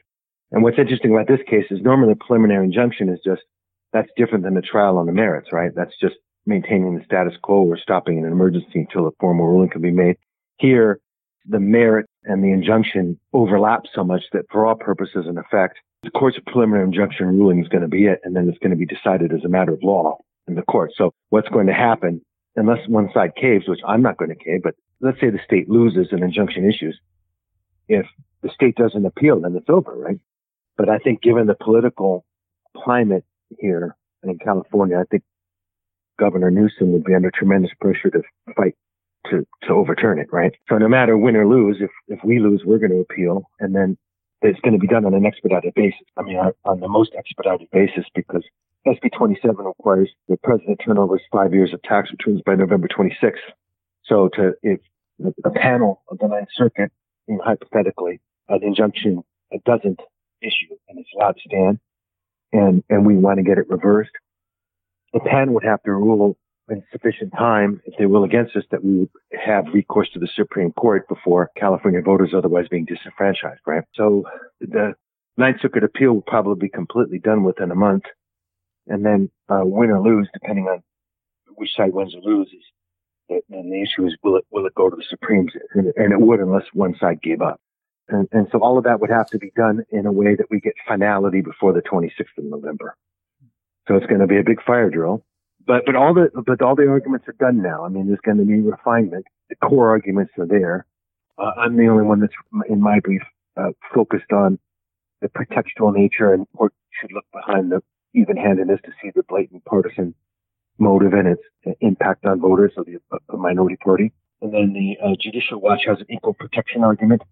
[0.52, 3.42] And what's interesting about this case is normally the preliminary injunction is just
[3.96, 5.72] that's different than the trial on the merits, right?
[5.74, 9.82] That's just maintaining the status quo or stopping an emergency until a formal ruling can
[9.82, 10.18] be made.
[10.58, 11.00] Here,
[11.48, 16.12] the merit and the injunction overlap so much that for all purposes and effect, the
[16.12, 18.86] court's preliminary injunction ruling is going to be it, and then it's going to be
[18.86, 20.92] decided as a matter of law in the court.
[20.98, 22.20] So what's going to happen,
[22.58, 25.70] unless one side caves, which I'm not going to cave, but let's say the state
[25.70, 27.00] loses an injunction issues.
[27.88, 28.06] If
[28.42, 30.20] the state doesn't appeal, then it's over, right?
[30.76, 32.26] But I think given the political
[32.76, 33.24] climate
[33.60, 35.24] here in California, I think
[36.20, 38.22] Governor Newsom would be under tremendous pressure to
[38.56, 38.76] fight
[39.30, 40.54] to, to overturn it, right?
[40.70, 43.76] So no matter win or lose, if, if we lose, we're going to appeal and
[43.76, 43.98] then
[44.42, 46.06] it's going to be done on an expedited basis.
[46.18, 48.44] I mean, on the most expedited basis because
[48.86, 52.88] SB 27 requires the president turn over his five years of tax returns by November
[52.88, 53.38] 26th.
[54.04, 54.80] So to, if
[55.44, 56.92] a panel of the Ninth Circuit,
[57.44, 59.24] hypothetically, an injunction
[59.66, 60.00] doesn't
[60.42, 61.80] issue and it's allowed to stand
[62.56, 64.12] and, and we want to get it reversed,
[65.14, 66.38] the pen would have to rule
[66.70, 69.10] in sufficient time, if they rule against us, that we would
[69.46, 73.84] have recourse to the Supreme Court before California voters otherwise being disenfranchised, right?
[73.94, 74.24] So
[74.60, 74.94] the
[75.38, 78.04] Ninth Circuit appeal will probably be completely done within a month.
[78.88, 80.82] And then uh, win or lose, depending on
[81.56, 82.64] which side wins or loses.
[83.30, 85.52] And the issue is, will it will it go to the Supremes?
[85.74, 87.60] And, and it would, unless one side gave up.
[88.08, 90.46] And, and so all of that would have to be done in a way that
[90.50, 92.96] we get finality before the 26th of November.
[93.88, 95.24] So it's going to be a big fire drill
[95.66, 97.86] but but all the but all the arguments are done now.
[97.86, 99.26] I mean, there's going to be refinement.
[99.50, 100.86] The core arguments are there.
[101.38, 102.34] Uh, I'm the only one that's
[102.70, 103.22] in my brief
[103.58, 104.60] uh, focused on
[105.22, 107.82] the pretextual nature and or should look behind the
[108.14, 110.14] even-handedness to see the blatant partisan
[110.78, 114.14] motive and its impact on voters of the uh, minority party.
[114.42, 117.24] And then the uh, Judicial Watch has an equal protection argument.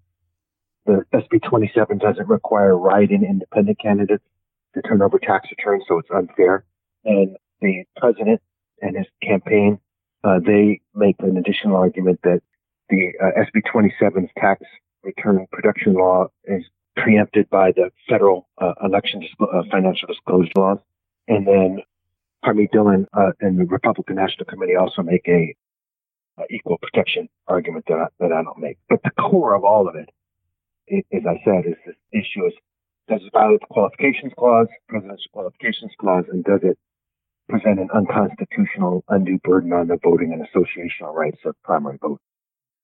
[0.85, 4.23] The SB 27 doesn't require write-in independent candidates
[4.75, 6.65] to turn over tax returns, so it's unfair.
[7.05, 8.41] And the president
[8.81, 9.79] and his campaign,
[10.23, 12.41] uh, they make an additional argument that
[12.89, 14.63] the uh, SB 27's tax
[15.03, 16.63] return production law is
[16.95, 20.79] preempted by the federal uh, election disclo- uh, financial disclosure laws.
[21.27, 21.79] And then
[22.43, 25.55] Harmeet Dillon uh, and the Republican National Committee also make a
[26.49, 28.77] equal protection argument that I, that I don't make.
[28.89, 30.09] But the core of all of it,
[30.91, 32.53] as I said, is this issue is
[33.09, 36.77] does it violate the qualifications clause, presidential qualifications clause, and does it
[37.49, 42.21] present an unconstitutional undue burden on the voting and associational rights of primary vote?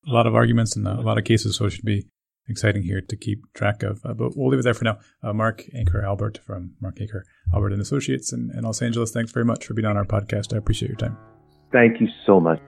[0.07, 2.05] A lot of arguments and a lot of cases, so it should be
[2.47, 4.01] exciting here to keep track of.
[4.03, 4.97] Uh, but we'll leave it there for now.
[5.23, 9.11] Uh, Mark Anchor Albert from Mark Anchor Albert and Associates in, in Los Angeles.
[9.11, 10.53] Thanks very much for being on our podcast.
[10.53, 11.17] I appreciate your time.
[11.71, 12.59] Thank you so much.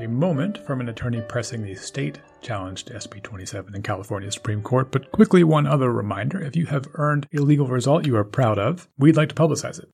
[0.00, 4.62] A moment from an attorney pressing the state challenge to SB 27 in California Supreme
[4.62, 4.90] Court.
[4.90, 8.58] But quickly, one other reminder if you have earned a legal result you are proud
[8.58, 9.88] of, we'd like to publicize it.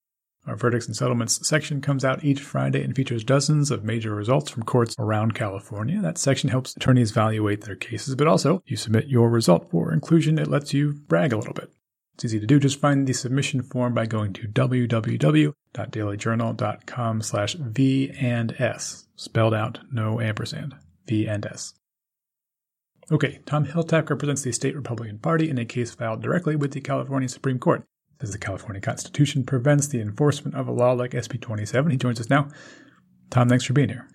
[0.46, 4.50] Our verdicts and settlements section comes out each Friday and features dozens of major results
[4.50, 6.00] from courts around California.
[6.00, 10.38] That section helps attorneys evaluate their cases, but also you submit your result for inclusion.
[10.38, 11.70] It lets you brag a little bit.
[12.20, 12.60] It's easy to do.
[12.60, 19.06] Just find the submission form by going to www.dailyjournal.com slash V and S.
[19.16, 20.74] Spelled out, no ampersand.
[21.06, 21.72] V and S.
[23.10, 26.82] Okay, Tom Hiltachk represents the state Republican Party in a case filed directly with the
[26.82, 27.86] California Supreme Court.
[28.20, 31.90] Says the California Constitution prevents the enforcement of a law like SB 27.
[31.90, 32.48] He joins us now.
[33.30, 34.06] Tom, thanks for being here.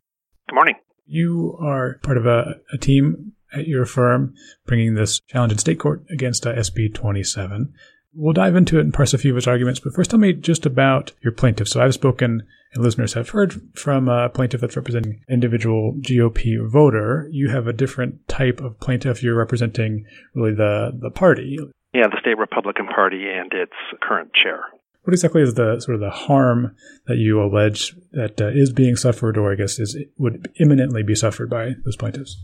[0.48, 0.76] Good morning.
[1.08, 4.36] You are part of a, a team at your firm
[4.68, 7.74] bringing this challenge in state court against uh, SB 27.
[8.16, 10.34] We'll dive into it and parse a few of his arguments, but first tell me
[10.34, 11.68] just about your plaintiff.
[11.68, 17.28] So I've spoken, and listeners have heard from a plaintiff that's representing individual GOP voter.
[17.32, 19.22] You have a different type of plaintiff.
[19.22, 21.58] You're representing really the, the party.
[21.94, 24.64] Yeah, the state Republican Party and its current chair.
[25.04, 26.76] What exactly is the sort of the harm
[27.06, 31.14] that you allege that uh, is being suffered, or I guess is would imminently be
[31.14, 32.44] suffered by those plaintiffs?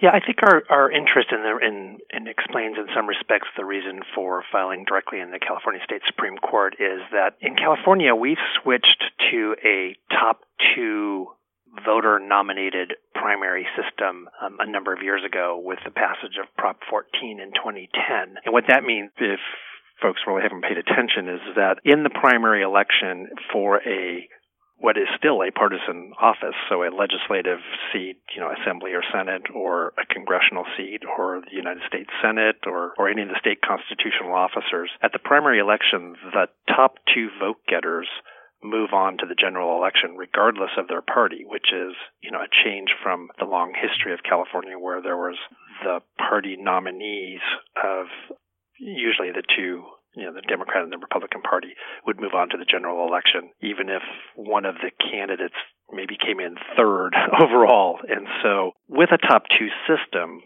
[0.00, 3.64] Yeah, I think our, our interest in the in, in explains in some respects the
[3.64, 8.42] reason for filing directly in the California State Supreme Court is that in California we've
[8.60, 11.28] switched to a top two
[11.84, 16.78] voter nominated primary system um, a number of years ago with the passage of Prop
[16.88, 18.36] 14 in 2010.
[18.44, 19.40] And what that means, if
[20.00, 24.28] folks really haven't paid attention, is that in the primary election for a
[24.78, 27.60] what is still a partisan office, so a legislative
[27.92, 32.60] seat, you know, assembly or senate, or a congressional seat, or the United States Senate,
[32.66, 34.90] or, or any of the state constitutional officers.
[35.02, 38.08] At the primary election, the top two vote getters
[38.62, 42.52] move on to the general election regardless of their party, which is, you know, a
[42.64, 45.36] change from the long history of California where there was
[45.84, 47.40] the party nominees
[47.76, 48.06] of
[48.78, 49.84] usually the two
[50.16, 51.74] you know, the Democrat and the Republican Party
[52.06, 54.02] would move on to the general election, even if
[54.34, 55.54] one of the candidates
[55.92, 57.98] maybe came in third overall.
[58.08, 60.40] And so, with a top two system,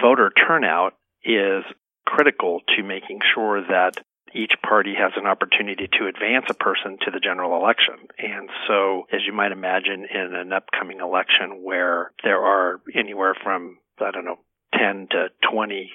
[0.00, 0.94] voter turnout
[1.24, 1.64] is
[2.06, 3.98] critical to making sure that
[4.34, 7.94] each party has an opportunity to advance a person to the general election.
[8.18, 13.78] And so, as you might imagine, in an upcoming election where there are anywhere from,
[14.00, 14.38] I don't know,
[14.78, 15.90] 10 to 20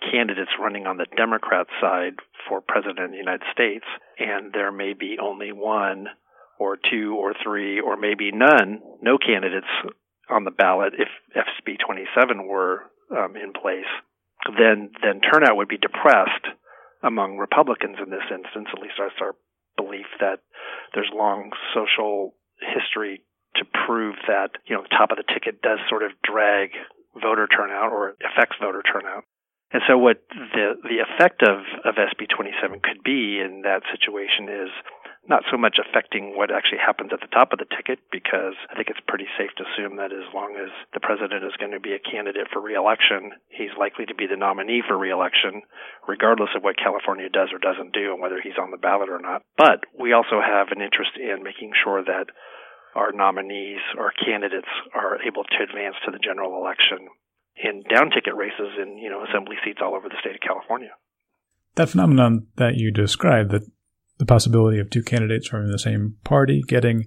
[0.00, 2.14] candidates running on the Democrat side
[2.48, 3.84] for president of the United States,
[4.18, 6.06] and there may be only one
[6.58, 9.66] or two or three or maybe none, no candidates
[10.28, 13.88] on the ballot if SB 27 were um, in place,
[14.46, 16.46] then then turnout would be depressed
[17.02, 18.68] among Republicans in this instance.
[18.72, 19.34] At least that's our
[19.76, 20.40] belief that
[20.94, 23.22] there's long social history
[23.56, 26.70] to prove that you know top of the ticket does sort of drag
[27.14, 29.24] voter turnout or affects voter turnout.
[29.72, 34.50] And so what the the effect of, of SB 27 could be in that situation
[34.50, 34.70] is
[35.28, 38.74] not so much affecting what actually happens at the top of the ticket, because I
[38.74, 41.78] think it's pretty safe to assume that as long as the president is going to
[41.78, 45.62] be a candidate for reelection, he's likely to be the nominee for reelection,
[46.08, 49.20] regardless of what California does or doesn't do and whether he's on the ballot or
[49.20, 49.46] not.
[49.56, 52.32] But we also have an interest in making sure that
[52.96, 57.06] our nominees or candidates are able to advance to the general election
[57.62, 60.90] in down ticket races in you know assembly seats all over the state of California.
[61.76, 63.62] That phenomenon that you described, that
[64.18, 67.06] the possibility of two candidates from the same party getting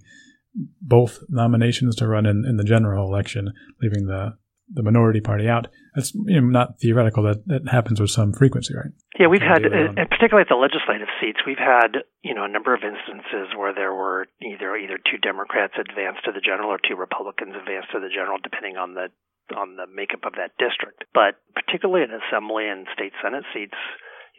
[0.82, 4.38] both nominations to run in, in the general election, leaving the,
[4.70, 7.24] the minority party out, that's you know, not theoretical.
[7.24, 8.94] That that happens with some frequency, right?
[9.20, 12.74] Yeah, we've had, uh, particularly at the legislative seats, we've had you know a number
[12.74, 16.96] of instances where there were either either two Democrats advanced to the general or two
[16.96, 19.10] Republicans advanced to the general, depending on the
[19.52, 21.04] on the makeup of that district.
[21.14, 23.78] But particularly in assembly and state senate seats,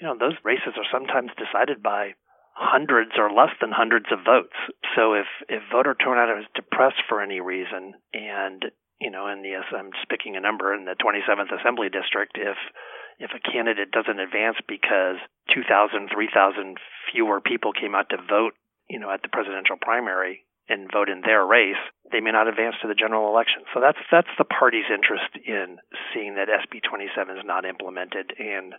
[0.01, 2.15] you know, those races are sometimes decided by
[2.55, 4.57] hundreds or less than hundreds of votes.
[4.95, 8.65] So if if voter turnout is depressed for any reason, and
[9.01, 12.57] you know, in the I'm just picking a number in the 27th Assembly District, if
[13.19, 15.23] if a candidate doesn't advance because
[15.55, 16.79] 2,000, 3,000
[17.13, 18.55] fewer people came out to vote,
[18.91, 22.77] you know, at the presidential primary and vote in their race, they may not advance
[22.83, 23.63] to the general election.
[23.73, 25.79] So that's that's the party's interest in
[26.13, 28.75] seeing that SB 27 is not implemented and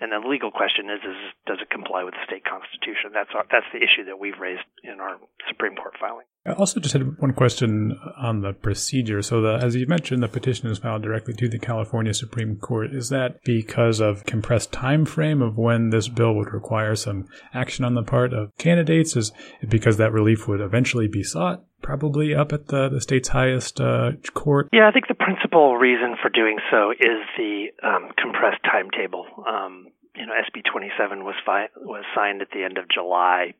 [0.00, 3.10] and the legal question is, is does it comply with the state constitution?
[3.10, 5.18] That's our, that's the issue that we've raised in our
[5.50, 6.26] Supreme Court filing.
[6.48, 9.20] I also just had one question on the procedure.
[9.20, 12.94] So, the, as you mentioned, the petition is filed directly to the California Supreme Court.
[12.94, 17.84] Is that because of compressed time frame of when this bill would require some action
[17.84, 19.14] on the part of candidates?
[19.14, 19.30] Is
[19.60, 21.64] it because that relief would eventually be sought?
[21.82, 24.68] Probably up at the, the state's highest uh, court.
[24.72, 29.26] Yeah, I think the principal reason for doing so is the um, compressed timetable.
[29.46, 33.52] Um, you know, SB 27 was fi- was signed at the end of July.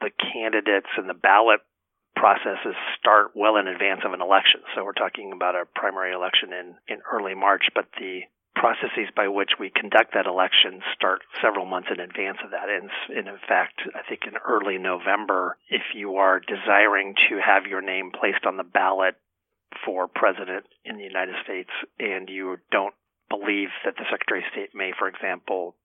[0.00, 1.60] The candidates and the ballot
[2.16, 4.60] processes start well in advance of an election.
[4.74, 8.22] So we're talking about a primary election in, in early March, but the
[8.56, 12.72] processes by which we conduct that election start several months in advance of that.
[12.72, 17.68] And, and, in fact, I think in early November, if you are desiring to have
[17.68, 19.14] your name placed on the ballot
[19.84, 22.94] for president in the United States and you don't
[23.28, 25.76] believe that the Secretary of State may, for example,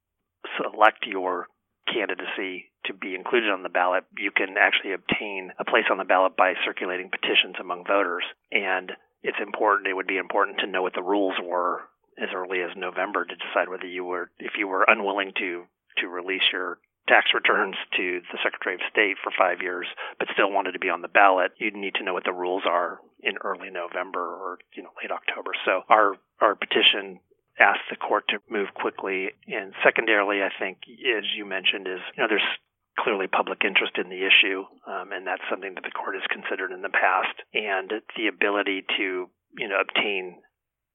[0.57, 1.47] select your
[1.87, 6.03] candidacy to be included on the ballot, you can actually obtain a place on the
[6.03, 8.23] ballot by circulating petitions among voters.
[8.51, 8.91] And
[9.23, 11.81] it's important, it would be important to know what the rules were
[12.21, 15.63] as early as November to decide whether you were, if you were unwilling to,
[15.97, 19.87] to release your tax returns to the Secretary of State for five years,
[20.19, 22.63] but still wanted to be on the ballot, you'd need to know what the rules
[22.65, 25.51] are in early November or you know late October.
[25.65, 27.19] So our our petition
[27.59, 29.29] asked the court to move quickly.
[29.47, 32.51] And secondarily, I think, as you mentioned, is you know there's
[32.99, 36.71] clearly public interest in the issue, um, and that's something that the court has considered
[36.71, 37.35] in the past.
[37.53, 40.41] And the ability to you know obtain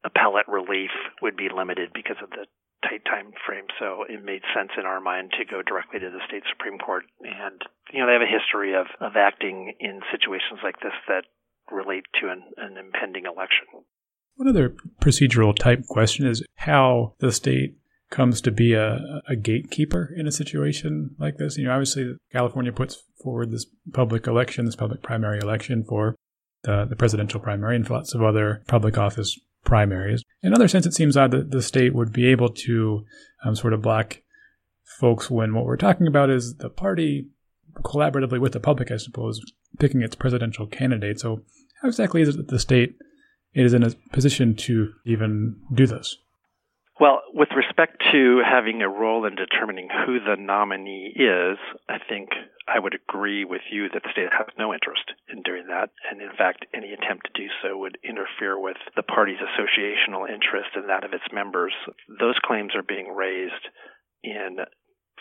[0.04, 0.92] appellate relief
[1.22, 2.46] would be limited because of the
[2.84, 3.66] tight time frame.
[3.78, 7.04] So it made sense in our mind to go directly to the state supreme court.
[7.20, 7.60] And
[7.92, 11.24] you know they have a history of of acting in situations like this that
[11.70, 13.66] relate to an, an impending election.
[14.36, 17.76] One other procedural type question is how the state
[18.10, 21.56] comes to be a, a gatekeeper in a situation like this.
[21.56, 26.16] You know, obviously, California puts forward this public election, this public primary election for
[26.62, 30.22] the, the presidential primary and lots of other public office primaries.
[30.42, 33.04] In another sense, it seems odd that the state would be able to
[33.44, 34.18] um, sort of block
[34.84, 37.26] folks when what we're talking about is the party
[37.82, 39.40] collaboratively with the public, I suppose,
[39.78, 41.20] picking its presidential candidate.
[41.20, 41.42] So,
[41.82, 42.96] how exactly is it that the state
[43.64, 46.18] is in a position to even do this?
[46.98, 52.30] Well, with respect to having a role in determining who the nominee is, I think
[52.66, 55.90] I would agree with you that the state has no interest in doing that.
[56.10, 60.70] And in fact, any attempt to do so would interfere with the party's associational interest
[60.74, 61.74] and that of its members.
[62.18, 63.68] Those claims are being raised
[64.24, 64.56] in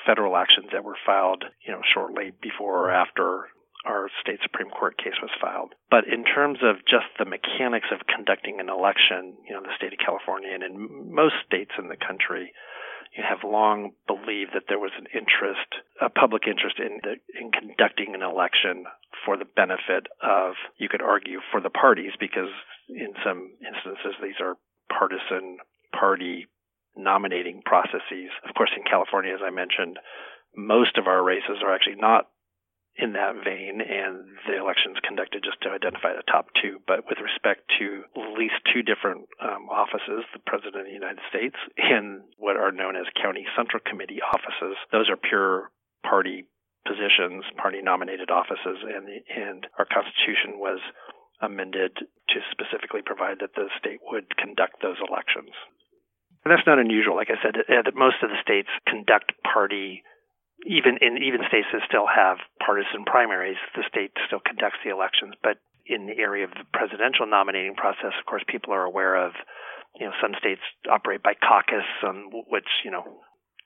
[0.06, 3.50] federal actions that were filed, you know, shortly before or after
[3.86, 5.74] our state Supreme Court case was filed.
[5.89, 9.93] But in terms of just the mechanics of conducting an election, you know, the state
[9.93, 12.52] of California and in most states in the country,
[13.15, 15.69] you have long believed that there was an interest,
[16.02, 18.84] a public interest in the, in conducting an election
[19.24, 22.52] for the benefit of, you could argue, for the parties, because
[22.89, 24.60] in some instances these are
[24.91, 25.58] partisan
[25.98, 26.48] party
[26.98, 28.32] nominating processes.
[28.48, 29.98] Of course, in California, as I mentioned,
[30.56, 32.28] most of our races are actually not
[32.97, 36.79] in that vein, and the elections conducted just to identify the top two.
[36.88, 41.19] But with respect to at least two different um, offices, the President of the United
[41.27, 45.71] States and what are known as County Central Committee offices, those are pure
[46.08, 46.48] party
[46.87, 50.79] positions, party nominated offices, and, and our Constitution was
[51.41, 55.52] amended to specifically provide that the state would conduct those elections.
[56.46, 57.17] And that's not unusual.
[57.17, 57.58] Like I said,
[57.98, 60.04] most of the states conduct party
[60.63, 65.35] even in even states that still have partisan primaries, the state still conducts the elections.
[65.43, 69.33] But in the area of the presidential nominating process, of course, people are aware of,
[69.99, 73.03] you know, some states operate by caucus, um, which you know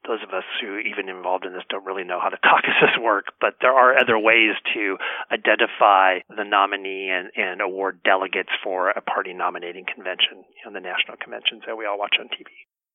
[0.08, 3.36] those of us who even involved in this don't really know how the caucuses work,
[3.42, 4.98] but there are other ways to
[5.32, 10.80] identify the nominee and, and award delegates for a party nominating convention, you know, the
[10.80, 12.48] national conventions that we all watch on TV.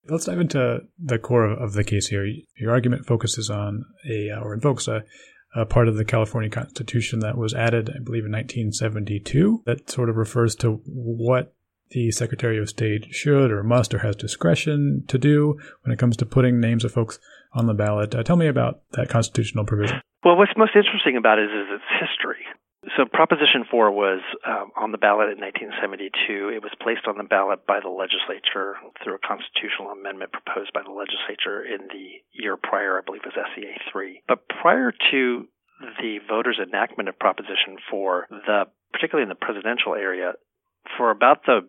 [0.08, 2.26] Let's dive into the core of the case here.
[2.58, 5.04] Your argument focuses on a, or invokes a,
[5.54, 10.10] a part of the California Constitution that was added, I believe, in 1972 that sort
[10.10, 11.54] of refers to what
[11.90, 16.16] the Secretary of State should or must or has discretion to do when it comes
[16.18, 17.18] to putting names of folks
[17.52, 18.14] on the ballot.
[18.14, 20.00] Uh, tell me about that constitutional provision.
[20.24, 22.44] Well, what's most interesting about it is its history.
[22.96, 26.54] So, Proposition 4 was um, on the ballot in 1972.
[26.54, 30.86] It was placed on the ballot by the legislature through a constitutional amendment proposed by
[30.86, 34.22] the legislature in the year prior, I believe it was SCA 3.
[34.28, 35.48] But prior to
[35.98, 40.38] the voters' enactment of Proposition 4, the particularly in the presidential area,
[40.96, 41.66] for about the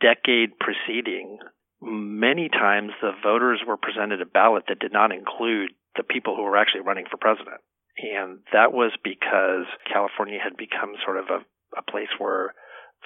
[0.00, 1.38] decade preceding,
[1.80, 6.42] many times the voters were presented a ballot that did not include the people who
[6.42, 7.60] were actually running for president.
[7.98, 11.40] And that was because California had become sort of a,
[11.78, 12.54] a place where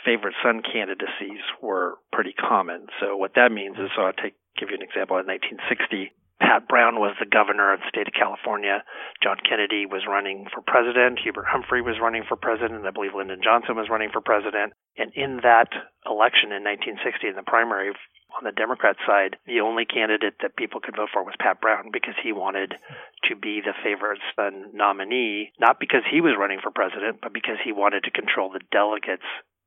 [0.04, 2.86] favorite son candidacies were pretty common.
[3.00, 5.16] So what that means is, so I'll take give you an example.
[5.16, 8.82] In 1960, Pat Brown was the governor of the state of California.
[9.22, 11.20] John Kennedy was running for president.
[11.20, 12.86] Hubert Humphrey was running for president.
[12.86, 14.72] I believe Lyndon Johnson was running for president.
[14.96, 15.68] And in that
[16.08, 17.92] election in 1960, in the primary
[18.36, 21.90] on the Democrat side, the only candidate that people could vote for was Pat Brown
[21.92, 22.74] because he wanted
[23.28, 27.58] to be the favorite son nominee, not because he was running for president, but because
[27.64, 29.26] he wanted to control the delegates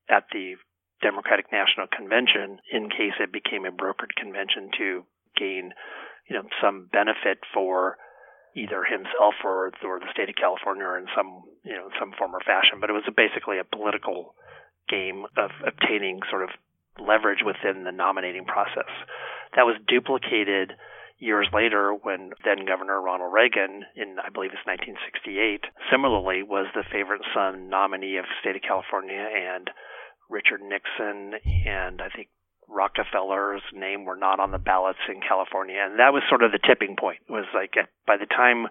[0.09, 0.55] at the
[1.01, 5.03] Democratic National Convention in case it became a brokered convention to
[5.35, 5.73] gain
[6.29, 7.97] you know some benefit for
[8.55, 12.33] either himself or or the state of California or in some you know some form
[12.33, 12.79] or fashion.
[12.79, 14.35] But it was basically a political
[14.89, 16.49] game of obtaining sort of
[16.99, 18.89] leverage within the nominating process.
[19.55, 20.73] That was duplicated
[21.19, 26.83] years later when then Governor Ronald Reagan in I believe it's 1968 similarly was the
[26.91, 29.69] favorite son nominee of the state of California and
[30.29, 32.27] Richard Nixon and I think
[32.67, 36.59] Rockefeller's name were not on the ballots in California, and that was sort of the
[36.63, 37.19] tipping point.
[37.27, 37.75] It was like
[38.07, 38.67] by the time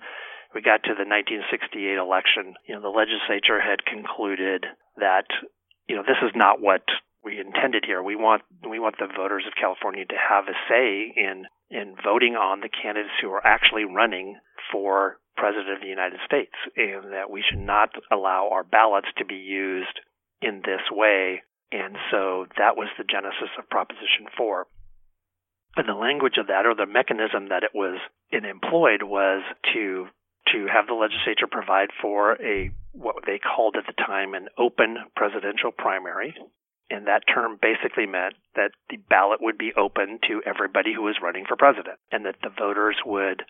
[0.54, 4.66] we got to the 1968 election, you know, the legislature had concluded
[4.96, 5.26] that
[5.88, 6.82] you know this is not what
[7.24, 8.02] we intended here.
[8.02, 12.34] We want we want the voters of California to have a say in in voting
[12.34, 14.38] on the candidates who are actually running
[14.70, 19.24] for president of the United States, and that we should not allow our ballots to
[19.24, 20.00] be used
[20.42, 21.42] in this way
[21.72, 24.66] and so that was the genesis of Proposition 4.
[25.76, 27.98] And the language of that, or the mechanism that it was
[28.30, 29.42] it employed, was
[29.72, 30.06] to
[30.52, 34.98] to have the legislature provide for a what they called at the time an open
[35.16, 36.36] presidential primary.
[36.92, 41.16] And that term basically meant that the ballot would be open to everybody who was
[41.22, 43.42] running for president, and that the voters would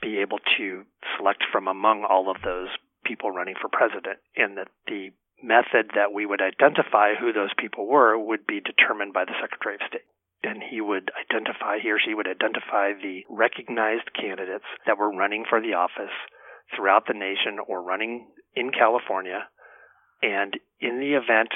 [0.00, 0.84] be able to
[1.16, 2.68] select from among all of those
[3.04, 5.10] people running for president, and that the
[5.42, 9.74] method that we would identify who those people were would be determined by the Secretary
[9.74, 10.06] of State.
[10.44, 15.44] And he would identify, he or she would identify the recognized candidates that were running
[15.48, 16.14] for the office
[16.76, 19.48] throughout the nation or running in California.
[20.22, 21.50] And in the event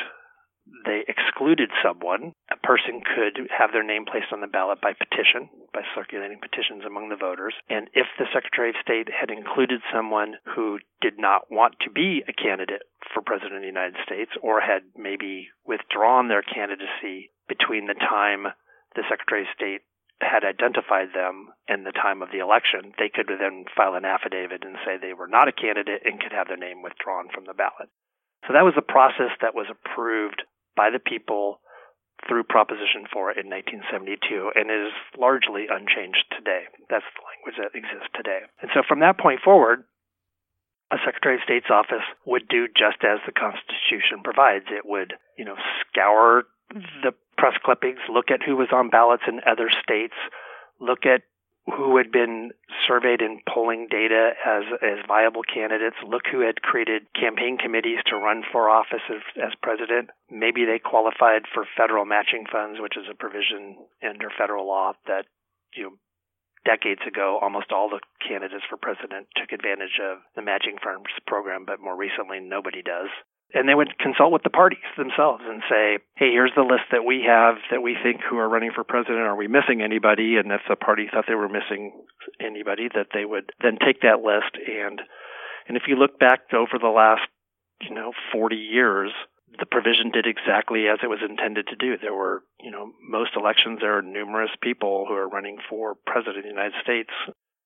[0.85, 5.49] they excluded someone, a person could have their name placed on the ballot by petition,
[5.73, 7.55] by circulating petitions among the voters.
[7.69, 12.25] And if the Secretary of State had included someone who did not want to be
[12.29, 17.87] a candidate for President of the United States or had maybe withdrawn their candidacy between
[17.87, 18.49] the time
[18.97, 19.83] the Secretary of State
[20.21, 24.65] had identified them and the time of the election, they could then file an affidavit
[24.65, 27.55] and say they were not a candidate and could have their name withdrawn from the
[27.55, 27.91] ballot.
[28.47, 30.43] So that was a process that was approved
[30.77, 31.61] by the people
[32.29, 36.69] through Proposition 4 in 1972 and is largely unchanged today.
[36.89, 38.47] That's the language that exists today.
[38.63, 39.85] And so from that point forward,
[40.93, 44.67] a Secretary of State's office would do just as the Constitution provides.
[44.71, 46.45] It would, you know, scour
[47.03, 50.15] the press clippings, look at who was on ballots in other states,
[50.81, 51.23] look at
[51.67, 52.51] who had been
[52.87, 58.17] surveyed in polling data as as viable candidates, look who had created campaign committees to
[58.17, 60.11] run for office as, as president.
[60.31, 65.25] Maybe they qualified for federal matching funds, which is a provision under federal law that
[65.75, 65.93] you know,
[66.67, 71.65] decades ago, almost all the candidates for president took advantage of the matching funds program,
[71.65, 73.09] but more recently, nobody does
[73.53, 77.05] and they would consult with the parties themselves and say, "Hey, here's the list that
[77.05, 79.21] we have that we think who are running for president.
[79.21, 81.93] Are we missing anybody?" And if the party thought they were missing
[82.41, 85.03] anybody, that they would then take that list and
[85.67, 87.27] and if you look back over the last,
[87.81, 89.13] you know, 40 years,
[89.59, 91.97] the provision did exactly as it was intended to do.
[91.97, 96.39] There were, you know, most elections there are numerous people who are running for president
[96.39, 97.11] of the United States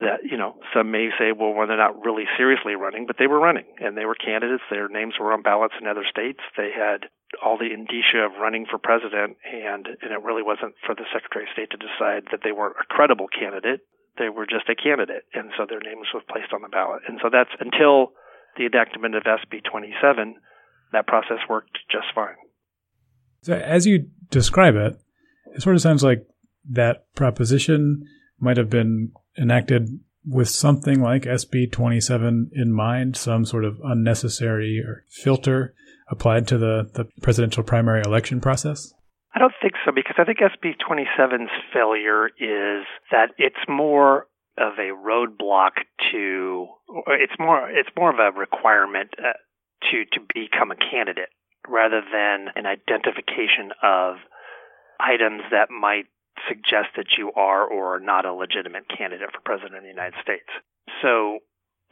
[0.01, 3.26] that you know some may say well well they're not really seriously running but they
[3.26, 4.62] were running and they were candidates.
[4.70, 6.40] Their names were on ballots in other states.
[6.57, 7.11] They had
[7.42, 11.44] all the indicia of running for president and and it really wasn't for the secretary
[11.44, 13.82] of state to decide that they weren't a credible candidate.
[14.18, 17.03] They were just a candidate and so their names were placed on the ballot.
[17.09, 18.14] And so that's until
[18.57, 20.38] the enactment of SB 27
[20.92, 22.38] that process worked just fine.
[23.42, 24.94] So as you describe it
[25.55, 26.22] it sort of sounds like
[26.70, 28.05] that proposition
[28.38, 29.11] might have been
[29.41, 29.89] enacted
[30.26, 35.74] with something like SB 27 in mind, some sort of unnecessary filter
[36.11, 38.93] applied to the, the presidential primary election process?
[39.34, 44.26] I don't think so because I think SB 27's failure is that it's more
[44.57, 45.72] of a roadblock
[46.11, 46.66] to
[47.07, 49.32] it's more it's more of a requirement uh,
[49.91, 51.28] to to become a candidate
[51.68, 54.16] rather than an identification of
[54.99, 56.07] items that might
[56.49, 60.14] suggest that you are or are not a legitimate candidate for president of the United
[60.22, 60.49] States.
[61.03, 61.39] So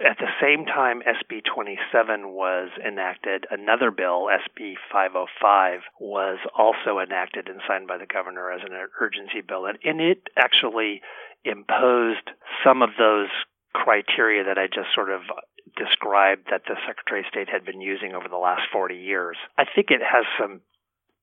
[0.00, 7.48] at the same time SB 27 was enacted, another bill, SB 505, was also enacted
[7.48, 9.64] and signed by the governor as an urgency bill.
[9.66, 11.00] And, and it actually
[11.44, 12.28] imposed
[12.62, 13.28] some of those
[13.72, 15.22] criteria that I just sort of
[15.76, 19.36] described that the Secretary of State had been using over the last 40 years.
[19.56, 20.60] I think it has some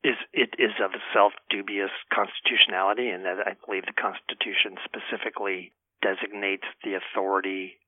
[0.03, 5.71] is it is of self dubious constitutionality, and that I believe the Constitution specifically
[6.03, 7.79] designates the authority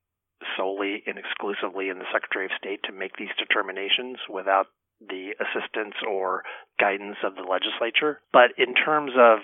[0.56, 4.68] solely and exclusively in the Secretary of State to make these determinations without
[5.00, 6.44] the assistance or
[6.80, 8.22] guidance of the legislature.
[8.32, 9.40] But in terms of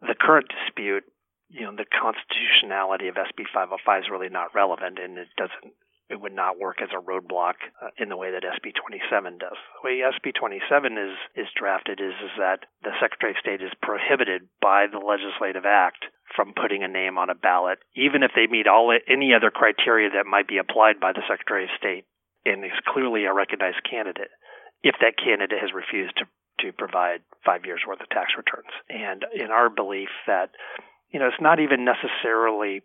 [0.00, 1.04] the current dispute,
[1.48, 5.76] you know, the constitutionality of SB 505 is really not relevant, and it doesn't
[6.08, 9.58] it would not work as a roadblock uh, in the way that SB 27 does.
[9.82, 13.74] The way SB 27 is is drafted is is that the Secretary of State is
[13.82, 18.46] prohibited by the legislative act from putting a name on a ballot, even if they
[18.46, 22.06] meet all any other criteria that might be applied by the Secretary of State
[22.44, 24.30] and is clearly a recognized candidate.
[24.82, 26.26] If that candidate has refused to
[26.60, 30.50] to provide five years worth of tax returns, and in our belief that
[31.10, 32.82] you know it's not even necessarily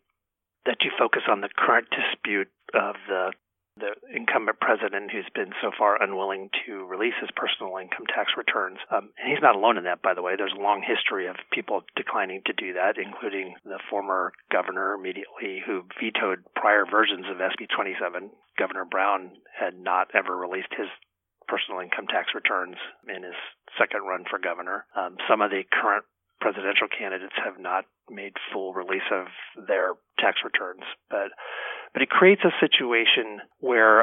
[0.66, 3.32] that you focus on the current dispute of the
[3.78, 8.78] the incumbent president who's been so far unwilling to release his personal income tax returns.
[8.92, 10.36] Um, and he's not alone in that, by the way.
[10.36, 15.64] There's a long history of people declining to do that, including the former governor immediately
[15.66, 18.30] who vetoed prior versions of SB 27.
[18.60, 20.92] Governor Brown had not ever released his
[21.48, 22.76] personal income tax returns
[23.08, 23.40] in his
[23.80, 24.86] second run for governor.
[24.96, 26.06] Um, some of the current
[26.42, 29.28] presidential candidates have not made full release of
[29.68, 30.84] their tax returns.
[31.10, 31.30] But
[31.94, 34.02] but it creates a situation where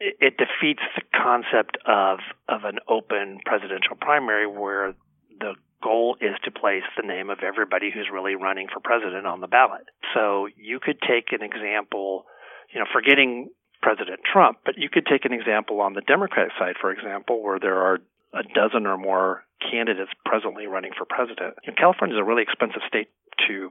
[0.00, 4.94] it, it defeats the concept of of an open presidential primary where
[5.38, 9.40] the goal is to place the name of everybody who's really running for president on
[9.40, 9.82] the ballot.
[10.14, 12.24] So you could take an example,
[12.72, 13.50] you know, forgetting
[13.82, 17.58] President Trump, but you could take an example on the Democratic side, for example, where
[17.58, 17.98] there are
[18.34, 21.54] a dozen or more candidates presently running for president.
[21.66, 23.08] And California is a really expensive state
[23.48, 23.70] to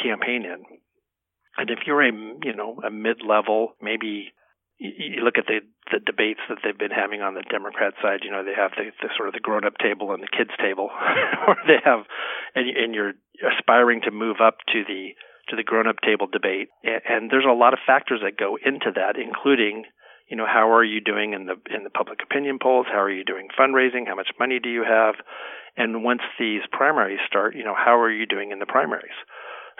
[0.00, 0.62] campaign in.
[1.58, 4.32] And if you're a you know a mid-level, maybe
[4.78, 8.20] you look at the the debates that they've been having on the Democrat side.
[8.22, 10.90] You know, they have the, the sort of the grown-up table and the kids table,
[11.48, 12.04] or they have,
[12.54, 15.16] and, and you're aspiring to move up to the
[15.48, 16.68] to the grown-up table debate.
[16.82, 19.84] And there's a lot of factors that go into that, including
[20.28, 22.86] you know, how are you doing in the in the public opinion polls?
[22.90, 24.06] How are you doing fundraising?
[24.06, 25.14] How much money do you have?
[25.76, 29.16] And once these primaries start, you know, how are you doing in the primaries?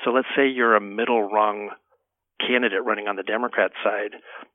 [0.05, 1.70] So let's say you're a middle rung
[2.38, 4.12] candidate running on the Democrat side,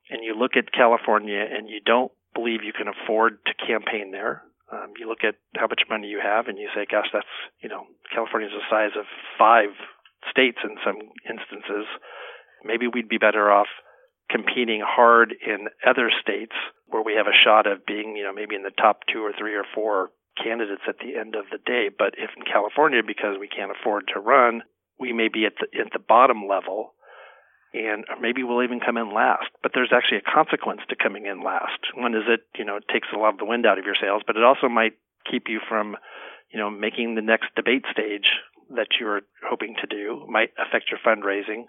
[0.08, 4.42] and you look at California and you don't believe you can afford to campaign there.
[4.72, 7.26] Um, you look at how much money you have, and you say, "Gosh, that's
[7.60, 9.04] you know, California's the size of
[9.36, 9.76] five
[10.30, 10.96] states in some
[11.28, 11.84] instances.
[12.64, 13.68] Maybe we'd be better off."
[14.32, 16.56] Competing hard in other states
[16.86, 19.32] where we have a shot of being, you know, maybe in the top two or
[19.38, 20.10] three or four
[20.42, 21.88] candidates at the end of the day.
[21.92, 24.62] But if in California, because we can't afford to run,
[24.98, 26.94] we may be at the at the bottom level,
[27.74, 29.48] and maybe we'll even come in last.
[29.62, 31.80] But there's actually a consequence to coming in last.
[31.94, 33.98] One is it, you know, it takes a lot of the wind out of your
[34.00, 34.96] sails, but it also might
[35.28, 35.96] keep you from,
[36.52, 38.28] you know, making the next debate stage
[38.76, 40.24] that you're hoping to do.
[40.28, 41.64] Might affect your fundraising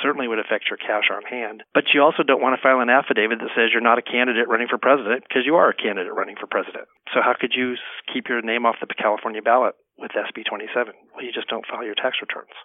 [0.00, 1.62] certainly would affect your cash on hand.
[1.74, 4.48] But you also don't want to file an affidavit that says you're not a candidate
[4.48, 6.88] running for president because you are a candidate running for president.
[7.12, 7.76] So how could you
[8.08, 10.94] keep your name off the California ballot with SB 27?
[11.14, 12.56] Well, you just don't file your tax returns.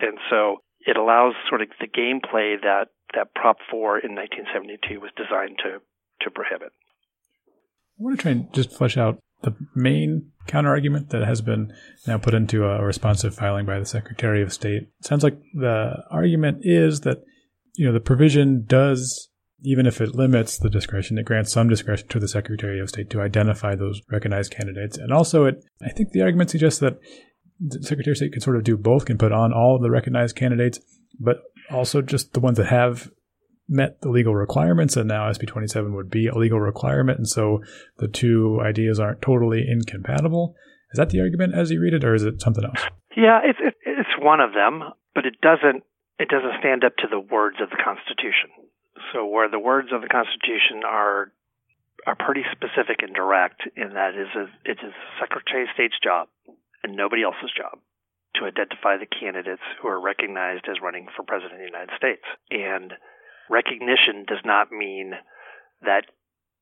[0.00, 5.10] And so it allows sort of the gameplay that, that Prop 4 in 1972 was
[5.16, 5.80] designed to,
[6.24, 6.72] to prohibit.
[7.98, 11.72] I want to try and just flesh out the main counterargument that has been
[12.06, 14.82] now put into a responsive filing by the Secretary of State.
[15.00, 17.22] It sounds like the argument is that
[17.74, 19.28] you know the provision does
[19.62, 23.10] even if it limits the discretion, it grants some discretion to the Secretary of State
[23.10, 24.98] to identify those recognized candidates.
[24.98, 26.98] And also, it I think the argument suggests that
[27.58, 29.90] the Secretary of State can sort of do both, can put on all of the
[29.90, 30.78] recognized candidates,
[31.18, 31.38] but
[31.70, 33.10] also just the ones that have
[33.68, 37.60] met the legal requirements, and now SB 27 would be a legal requirement, and so
[37.98, 40.54] the two ideas aren't totally incompatible.
[40.92, 42.84] Is that the argument as you read it, or is it something else?
[43.16, 45.82] Yeah, it's it's one of them, but it doesn't
[46.18, 48.52] it doesn't stand up to the words of the Constitution.
[49.12, 51.32] So where the words of the Constitution are
[52.06, 55.98] are pretty specific and direct in that it is a, it is Secretary of State's
[55.98, 56.28] job
[56.82, 57.80] and nobody else's job
[58.36, 62.22] to identify the candidates who are recognized as running for president of the United States.
[62.50, 62.92] And
[63.50, 65.12] recognition does not mean
[65.82, 66.04] that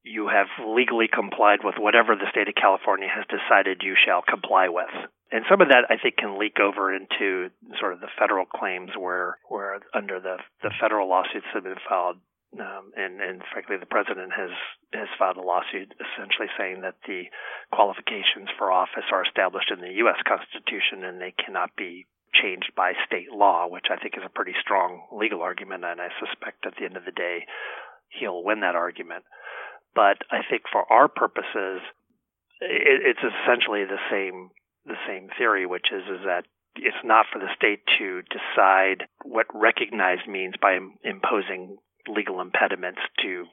[0.04, 4.68] you have legally complied with whatever the state of California has decided you shall comply
[4.68, 4.92] with.
[5.32, 8.90] And some of that I think can leak over into sort of the federal claims
[8.96, 12.18] where where under the the federal lawsuits have been filed
[12.60, 14.50] um, and, and frankly, the president has
[14.92, 17.24] has filed a lawsuit essentially saying that the
[17.72, 20.20] qualifications for office are established in the U.S.
[20.22, 24.54] Constitution and they cannot be changed by state law, which I think is a pretty
[24.60, 27.46] strong legal argument, and I suspect at the end of the day
[28.08, 29.24] he'll win that argument.
[29.94, 31.80] But I think for our purposes,
[32.60, 34.50] it's essentially the same
[34.86, 36.44] the same theory, which is is that
[36.76, 41.78] it's not for the state to decide what recognized means by imposing
[42.08, 43.46] legal impediments to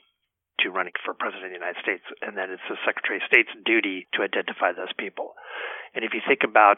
[0.60, 3.54] to running for president of the United States, and that it's the Secretary of State's
[3.66, 5.34] duty to identify those people.
[5.96, 6.78] And if you think about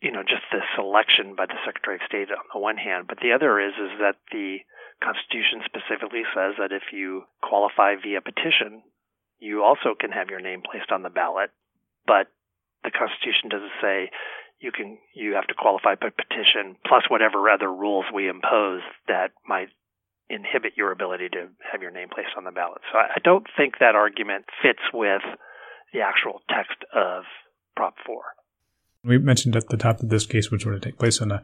[0.00, 3.18] you know, just the selection by the Secretary of State on the one hand, but
[3.18, 4.62] the other is is that the
[5.02, 8.82] Constitution specifically says that if you qualify via petition,
[9.38, 11.50] you also can have your name placed on the ballot,
[12.06, 12.26] but
[12.82, 14.10] the Constitution doesn't say
[14.60, 19.30] you can you have to qualify by petition plus whatever other rules we impose that
[19.46, 19.68] might
[20.30, 22.82] inhibit your ability to have your name placed on the ballot.
[22.92, 25.22] So I don't think that argument fits with
[25.92, 27.24] the actual text of
[27.76, 28.22] Prop 4.
[29.04, 31.42] We mentioned at the top that this case would sort of take place on a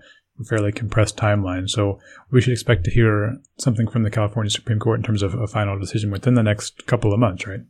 [0.48, 1.68] fairly compressed timeline.
[1.68, 1.98] So
[2.30, 5.46] we should expect to hear something from the California Supreme Court in terms of a
[5.46, 7.61] final decision within the next couple of months, right?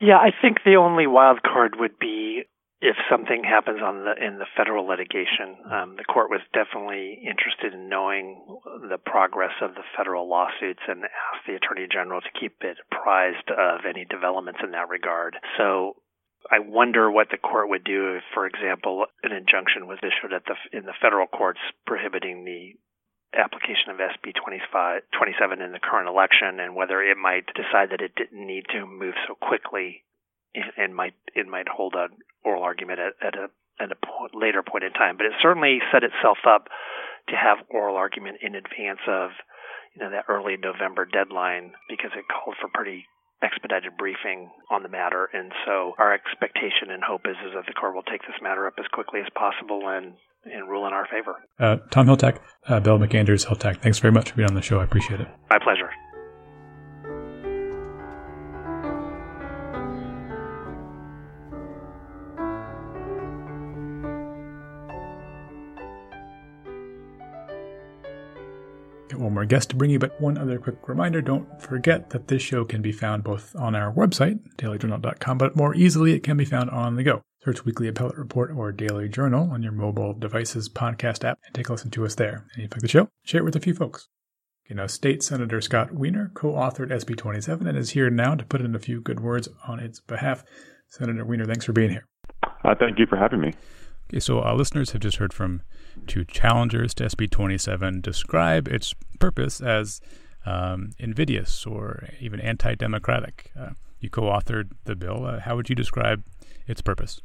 [0.00, 2.44] Yeah, I think the only wild card would be
[2.80, 5.60] if something happens on the in the federal litigation.
[5.70, 8.40] Um, the court was definitely interested in knowing
[8.88, 13.50] the progress of the federal lawsuits and asked the attorney general to keep it apprised
[13.52, 15.36] of any developments in that regard.
[15.58, 16.00] So
[16.50, 20.42] I wonder what the court would do if, for example, an injunction was issued at
[20.46, 22.74] the in the federal courts prohibiting the
[23.38, 28.16] application of SB 27 in the current election, and whether it might decide that it
[28.16, 30.02] didn't need to move so quickly,
[30.54, 32.10] and, and might it might hold an
[32.44, 33.46] oral argument at, at a
[33.78, 35.16] at a po- later point in time.
[35.16, 36.66] But it certainly set itself up
[37.28, 39.30] to have oral argument in advance of
[39.94, 43.06] you know that early November deadline because it called for pretty
[43.42, 45.28] expedited briefing on the matter.
[45.32, 48.66] And so our expectation and hope is, is that the court will take this matter
[48.66, 50.14] up as quickly as possible and,
[50.44, 51.36] and rule in our favor.
[51.58, 52.38] Uh, Tom Hiltachk,
[52.68, 54.80] uh, Bell McAndrews Hiltachk, thanks very much for being on the show.
[54.80, 55.28] I appreciate it.
[55.48, 55.90] My pleasure.
[69.20, 72.42] One more guest to bring you, but one other quick reminder don't forget that this
[72.42, 76.44] show can be found both on our website, dailyjournal.com, but more easily it can be
[76.44, 77.22] found on the go.
[77.44, 81.68] Search Weekly Appellate Report or Daily Journal on your mobile device's podcast app and take
[81.68, 82.46] a listen to us there.
[82.54, 84.08] And if you like the show, share it with a few folks.
[84.68, 88.44] You know, State Senator Scott Wiener co authored SB 27 and is here now to
[88.44, 90.44] put in a few good words on its behalf.
[90.88, 92.06] Senator Wiener, thanks for being here.
[92.64, 93.54] Uh, thank you for having me.
[94.10, 95.62] Okay, so our listeners have just heard from
[96.08, 100.00] two challengers to SB 27 describe its purpose as
[100.44, 103.52] um, invidious or even anti democratic.
[103.56, 105.24] Uh, you co authored the bill.
[105.24, 106.24] Uh, how would you describe
[106.66, 107.20] its purpose?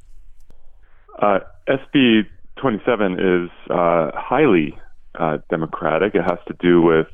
[1.19, 2.27] Uh, SB
[2.57, 4.77] 27 is uh, highly
[5.19, 6.13] uh, democratic.
[6.13, 7.07] It has to do with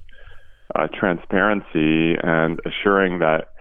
[0.75, 3.53] uh, transparency and assuring that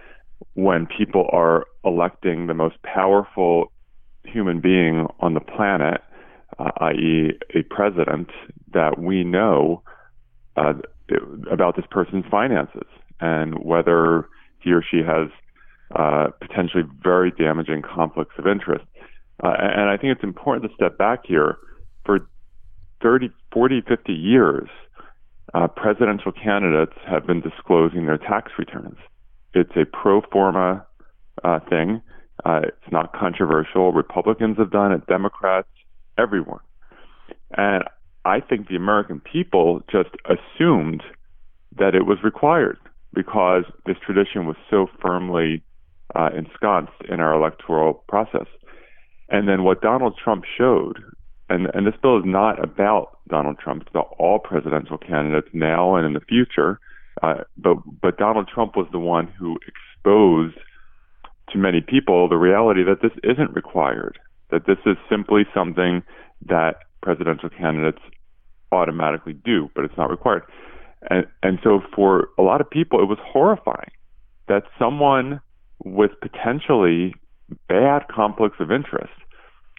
[0.55, 3.71] when people are electing the most powerful
[4.25, 6.01] human being on the planet,
[6.59, 8.29] uh, i.e., a president,
[8.73, 9.81] that we know
[10.55, 10.73] uh,
[11.51, 12.87] about this person's finances
[13.19, 14.27] and whether
[14.59, 15.29] he or she has
[15.95, 18.85] uh, potentially very damaging conflicts of interest.
[19.43, 21.57] Uh, and I think it's important to step back here.
[22.05, 22.19] For
[23.01, 24.69] 30, 40, 50 years,
[25.53, 28.97] uh, presidential candidates have been disclosing their tax returns.
[29.53, 30.85] It's a pro forma
[31.43, 32.01] uh, thing
[32.45, 33.91] Uh, it's not controversial.
[33.91, 35.67] Republicans have done it, Democrats,
[36.17, 36.59] everyone.
[37.51, 37.83] And
[38.25, 41.03] I think the American people just assumed
[41.77, 42.77] that it was required
[43.13, 45.63] because this tradition was so firmly
[46.15, 48.47] uh, ensconced in our electoral process.
[49.29, 51.01] And then what Donald Trump showed,
[51.49, 55.95] and, and this bill is not about Donald Trump, it's about all presidential candidates now
[55.95, 56.79] and in the future.
[57.21, 60.57] Uh, but but Donald Trump was the one who exposed
[61.49, 64.19] to many people the reality that this isn't required,
[64.51, 66.03] that this is simply something
[66.47, 68.01] that presidential candidates
[68.71, 70.43] automatically do, but it's not required.
[71.09, 73.91] And and so for a lot of people, it was horrifying
[74.47, 75.41] that someone
[75.83, 77.15] with potentially
[77.67, 79.13] bad conflicts of interest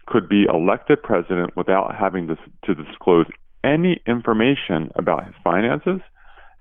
[0.07, 3.27] could be elected president without having to, to disclose
[3.65, 6.01] any information about his finances.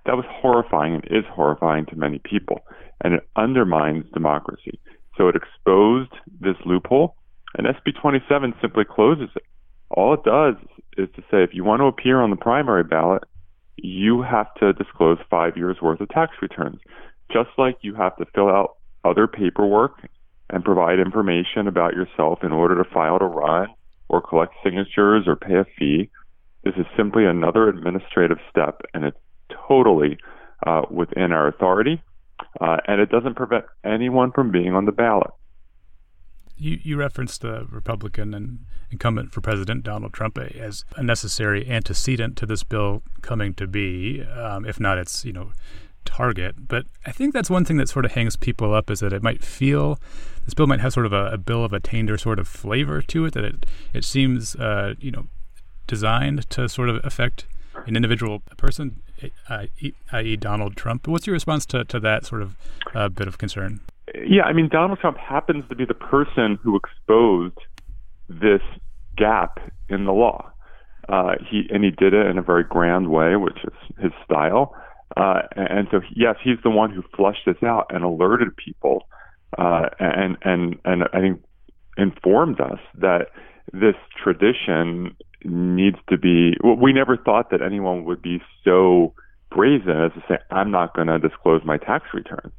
[0.06, 2.60] That was horrifying and is horrifying to many people,
[3.04, 4.80] and it undermines democracy.
[5.18, 7.16] So it exposed this loophole,
[7.58, 9.44] and SB 27 simply closes it.
[9.90, 10.56] All it does
[10.98, 13.24] is to say if you want to appear on the primary ballot,
[13.76, 16.80] you have to disclose five years worth of tax returns,
[17.32, 19.94] just like you have to fill out other paperwork
[20.50, 23.68] and provide information about yourself in order to file to run
[24.10, 26.10] or collect signatures or pay a fee.
[26.64, 29.18] This is simply another administrative step, and it's
[29.68, 30.18] totally
[30.66, 32.02] uh, within our authority,
[32.60, 35.32] uh, and it doesn't prevent anyone from being on the ballot.
[36.58, 42.38] You, you referenced the Republican and incumbent for President Donald Trump as a necessary antecedent
[42.38, 45.54] to this bill coming to be, um, if not its you know
[46.06, 46.68] target.
[46.68, 49.24] But I think that's one thing that sort of hangs people up is that it
[49.24, 50.00] might feel
[50.46, 53.26] this bill might have sort of a, a bill of attainder sort of flavor to
[53.26, 53.34] it.
[53.34, 55.28] That it it seems uh, you know
[55.88, 57.46] designed to sort of affect
[57.88, 59.02] an individual person,
[59.50, 61.08] i.e., Donald Trump.
[61.08, 62.56] What's your response to, to that sort of
[62.94, 63.82] uh, bit of concern?
[64.16, 67.58] Yeah, I mean, Donald Trump happens to be the person who exposed
[68.30, 68.62] this
[69.18, 69.60] gap
[69.90, 70.52] in the law.
[71.10, 74.76] Uh, he and he did it in a very grand way, which is his style.
[75.18, 79.08] Uh, and so, yes, he's the one who flushed this out and alerted people,
[79.58, 81.44] uh, and and and I think
[81.98, 83.28] informed us that
[83.74, 86.56] this tradition needs to be.
[86.64, 89.14] We never thought that anyone would be so
[89.50, 92.54] brazen as to say, "I'm not going to disclose my tax returns."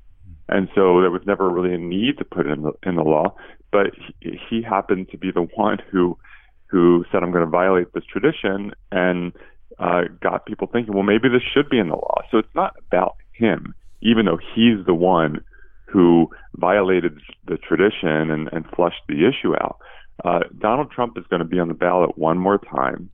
[0.48, 3.02] And so there was never really a need to put it in the in the
[3.02, 3.34] law.
[3.70, 6.18] But he, he happened to be the one who
[6.66, 9.32] who said, "I'm going to violate this tradition," and
[9.78, 12.22] uh, got people thinking, well, maybe this should be in the law.
[12.30, 15.44] So it's not about him, even though he's the one
[15.86, 19.78] who violated the tradition and, and flushed the issue out.
[20.24, 23.10] Uh, Donald Trump is going to be on the ballot one more time.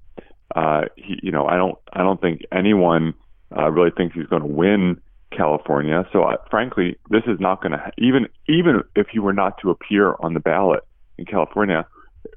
[0.55, 3.14] Uh, he, you know, I don't, I don't think anyone
[3.57, 6.05] uh, really thinks he's going to win California.
[6.12, 9.59] So, uh, frankly, this is not going to ha- even, even if he were not
[9.62, 10.80] to appear on the ballot
[11.18, 11.86] in California,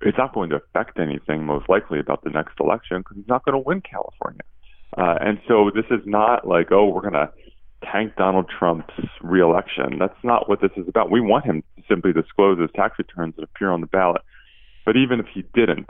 [0.01, 3.43] it's not going to affect anything most likely about the next election because he's not
[3.45, 4.41] going to win California.
[4.97, 7.31] Uh, and so this is not like, oh, we're going to
[7.91, 9.97] tank Donald Trump's reelection.
[9.99, 11.09] That's not what this is about.
[11.09, 14.21] We want him to simply disclose his tax returns and appear on the ballot.
[14.85, 15.89] But even if he didn't,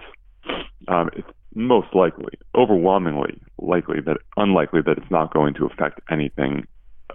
[0.88, 6.66] um, it's most likely, overwhelmingly likely that unlikely that it's not going to affect anything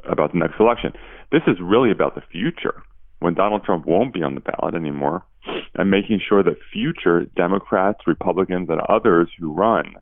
[0.04, 0.92] about the next election.
[1.32, 2.82] This is really about the future
[3.20, 5.24] when Donald Trump won't be on the ballot anymore
[5.74, 9.94] and making sure that future Democrats, Republicans, and others who run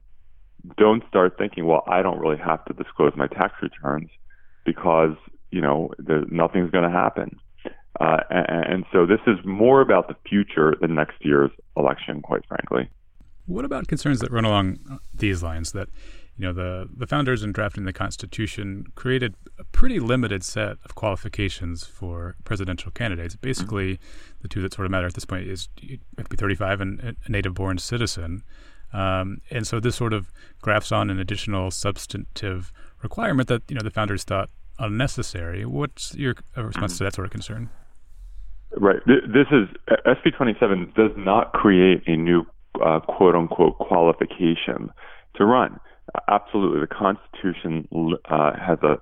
[0.76, 4.10] don't start thinking, well, I don't really have to disclose my tax returns
[4.64, 5.14] because,
[5.50, 5.92] you know,
[6.30, 7.38] nothing's going to happen.
[8.00, 12.88] Uh, and, so this is more about the future than next year's election, quite frankly.
[13.46, 15.88] What about concerns that run along these lines that
[16.36, 20.96] you know, the, the founders in drafting the Constitution created a pretty limited set of
[20.96, 23.36] qualifications for presidential candidates.
[23.36, 24.42] Basically, mm-hmm.
[24.42, 26.00] the two that sort of matter at this point is be
[26.36, 28.42] 35 and a native-born citizen.
[28.92, 32.72] Um, and so this sort of grafts on an additional substantive
[33.02, 35.64] requirement that, you know, the founders thought unnecessary.
[35.64, 37.70] What's your response to that sort of concern?
[38.76, 39.00] Right.
[39.06, 39.68] This is
[40.06, 42.44] SB 27 does not create a new
[42.84, 44.90] uh, quote unquote qualification
[45.36, 45.78] to run.
[46.28, 47.88] Absolutely, the Constitution
[48.28, 48.96] uh, has a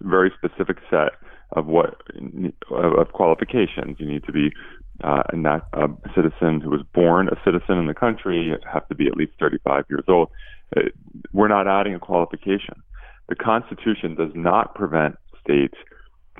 [0.00, 1.12] very specific set
[1.52, 2.00] of what
[2.70, 3.96] of qualifications.
[3.98, 4.50] You need to be
[5.04, 8.42] uh, a, nat- a citizen who was born a citizen in the country.
[8.42, 10.28] You have to be at least 35 years old.
[10.76, 10.82] Uh,
[11.32, 12.82] we're not adding a qualification.
[13.28, 15.76] The Constitution does not prevent states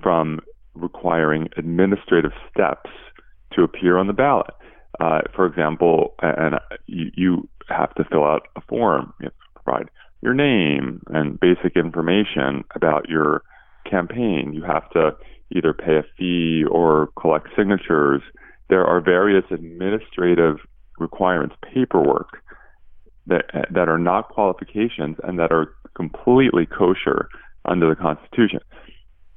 [0.02, 0.40] from
[0.75, 2.91] requiring administrative steps
[3.53, 4.51] to appear on the ballot.
[5.01, 6.57] Uh, for example, and
[6.87, 9.12] you, you have to fill out a form.
[9.20, 13.43] You have to provide your name and basic information about your
[13.89, 14.53] campaign.
[14.55, 15.16] You have to
[15.55, 18.23] either pay a fee or collect signatures
[18.73, 20.57] there are various administrative
[20.99, 22.43] requirements, paperwork
[23.27, 27.29] that that are not qualifications and that are completely kosher
[27.66, 28.61] under the Constitution.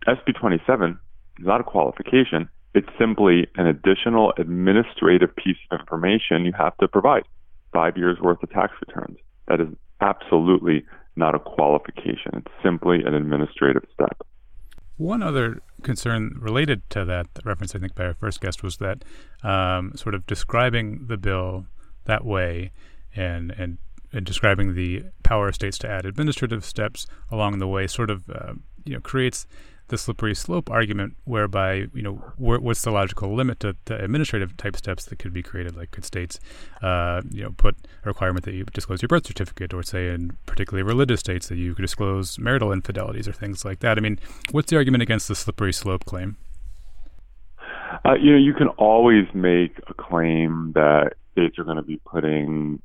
[0.08, 0.98] SB 27 is
[1.40, 2.50] not a qualification.
[2.74, 7.24] It's simply an additional administrative piece of information you have to provide.
[7.74, 9.18] Five years worth of tax returns.
[9.48, 9.68] That is
[10.02, 12.32] absolutely not a qualification.
[12.34, 14.22] It's simply an administrative step.
[14.98, 19.04] One other concern related to that, reference I think by our first guest, was that
[19.44, 21.66] um, sort of describing the bill
[22.06, 22.72] that way
[23.16, 23.78] and and
[24.14, 28.30] and describing the power of states to add administrative steps along the way sort of
[28.30, 28.54] uh,
[28.86, 29.46] you know creates
[29.88, 34.76] the slippery slope argument, whereby you know what's the logical limit to, to, administrative type
[34.76, 35.76] steps that could be created?
[35.76, 36.40] Like, could states,
[36.82, 40.38] uh, you know, put a requirement that you disclose your birth certificate, or say in
[40.46, 43.98] particularly religious states that you could disclose marital infidelities or things like that?
[43.98, 44.20] I mean,
[44.52, 46.38] what's the argument against the slippery slope claim?
[48.04, 52.00] Uh, you know, you can always make a claim that states are going to be
[52.06, 52.82] putting,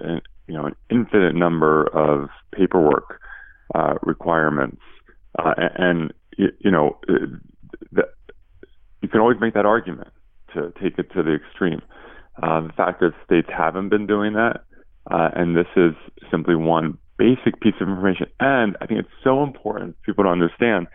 [0.00, 3.20] uh, you know, an infinite number of paperwork
[3.74, 4.80] uh, requirements,
[5.38, 7.26] uh, and you, you know, uh,
[7.92, 8.06] that
[9.02, 10.08] you can always make that argument
[10.54, 11.82] to take it to the extreme.
[12.42, 14.64] Uh, the fact that states haven't been doing that,
[15.10, 15.92] uh, and this is
[16.30, 18.26] simply one basic piece of information.
[18.38, 20.86] And I think it's so important for people to understand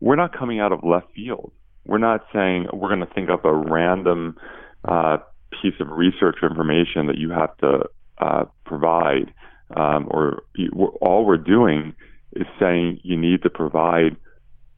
[0.00, 1.52] we're not coming out of left field.
[1.86, 4.36] We're not saying we're going to think up a random
[4.84, 5.18] uh,
[5.62, 7.84] piece of research information that you have to
[8.18, 9.32] uh, provide,
[9.74, 10.70] um, or you,
[11.00, 11.94] all we're doing
[12.36, 14.16] is saying you need to provide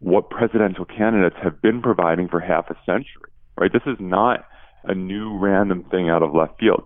[0.07, 3.72] what presidential candidates have been providing for half a century, right?
[3.72, 4.44] This is not
[4.84, 6.84] a new random thing out of left field.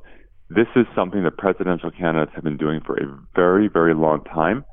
[0.49, 3.05] This is something that presidential candidates have been doing for a
[3.35, 4.65] very, very long time,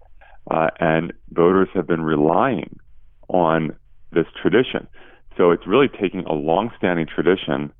[0.49, 2.79] uh, and voters have been relying
[3.27, 3.75] on
[4.13, 4.87] this tradition.
[5.35, 7.73] So it's really taking a long-standing tradition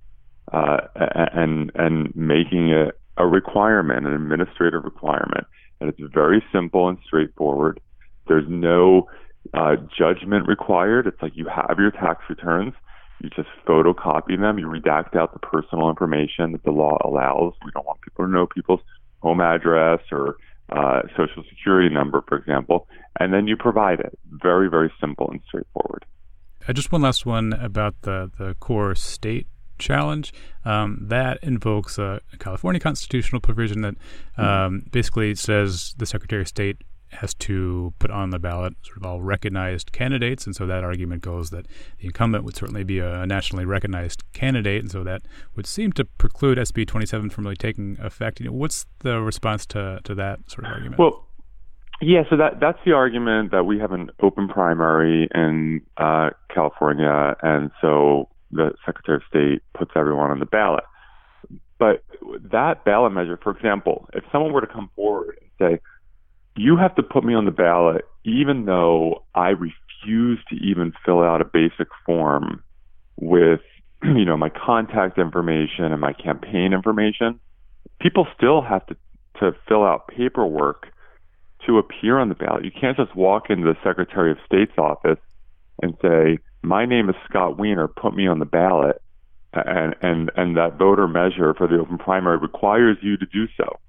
[0.51, 5.47] uh, and and making it a requirement, an administrative requirement,
[5.79, 7.79] and it's very simple and straightforward.
[8.27, 9.07] There's no
[9.53, 11.07] uh, judgment required.
[11.07, 12.73] It's like you have your tax returns,
[13.21, 17.53] you just photocopy them, you redact out the personal information that the law allows.
[17.65, 18.81] We don't want people to know people's
[19.21, 20.37] home address or
[20.69, 22.87] uh, social security number, for example,
[23.19, 24.17] and then you provide it.
[24.29, 26.05] Very, very simple and straightforward.
[26.67, 29.47] Uh, just one last one about the, the core state
[29.79, 30.33] challenge.
[30.65, 33.95] Um, that invokes a California constitutional provision that
[34.37, 34.89] um, mm-hmm.
[34.89, 36.77] basically says the Secretary of State
[37.09, 41.21] has to put on the ballot sort of all recognized candidates, and so that argument
[41.21, 41.67] goes that
[41.99, 45.21] the incumbent would certainly be a nationally recognized candidate, and so that
[45.55, 48.39] would seem to preclude SB 27 from really taking effect.
[48.39, 50.99] You know, what's the response to to that sort of argument?
[50.99, 51.23] Well.
[51.99, 57.35] Yeah, so that that's the argument that we have an open primary in uh, California,
[57.41, 60.83] and so the Secretary of State puts everyone on the ballot.
[61.79, 62.03] But
[62.51, 65.81] that ballot measure, for example, if someone were to come forward and say,
[66.57, 71.23] you have to put me on the ballot even though I refuse to even fill
[71.23, 72.63] out a basic form
[73.15, 73.61] with
[74.03, 77.39] you know my contact information and my campaign information.
[77.99, 78.95] People still have to
[79.39, 80.87] to fill out paperwork
[81.65, 82.65] to appear on the ballot.
[82.65, 85.19] You can't just walk into the secretary of state's office
[85.81, 87.87] and say my name is Scott Wiener.
[87.87, 89.01] put me on the ballot.
[89.53, 93.79] And and and that voter measure for the open primary requires you to do so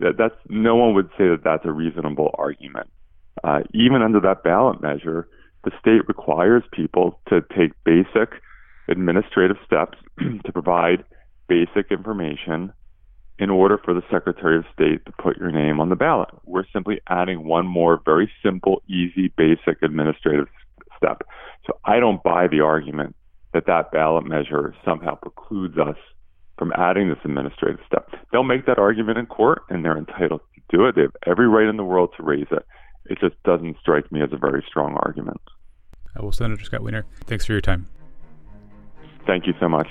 [0.00, 2.88] that, that's no one would say that that's a reasonable argument.
[3.44, 5.28] Uh, even under that ballot measure,
[5.64, 8.40] the state requires people to take basic
[8.88, 9.98] administrative steps
[10.44, 11.04] to provide
[11.48, 12.72] basic information
[13.38, 16.28] in order for the Secretary of State to put your name on the ballot.
[16.44, 20.48] We're simply adding one more very simple, easy, basic administrative
[20.96, 21.22] step.
[21.66, 23.14] So I don't buy the argument
[23.52, 25.96] that that ballot measure somehow precludes us
[26.58, 28.08] from adding this administrative step.
[28.32, 30.94] They'll make that argument in court, and they're entitled to do it.
[30.94, 32.64] They have every right in the world to raise it.
[33.06, 35.40] It just doesn't strike me as a very strong argument.
[36.16, 37.86] Uh, well, Senator Scott Wiener, thanks for your time.
[39.26, 39.88] Thank you so much.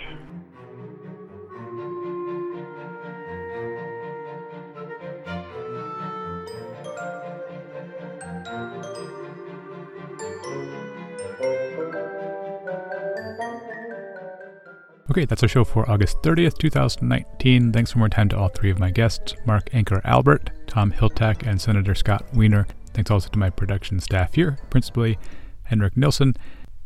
[15.11, 17.71] Okay, that's our show for August 30th, 2019.
[17.71, 21.47] Thanks for more time to all three of my guests Mark Anchor Albert, Tom Hiltachk,
[21.47, 22.65] and Senator Scott Wiener.
[22.93, 25.19] Thanks also to my production staff here, principally
[25.63, 26.35] Henrik Nilsson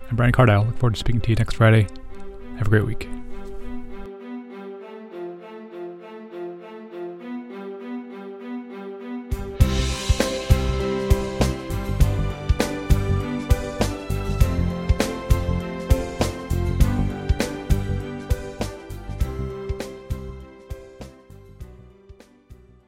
[0.09, 0.65] and Brian Cardile.
[0.65, 1.87] Look forward to speaking to you next Friday.
[2.57, 3.07] Have a great week.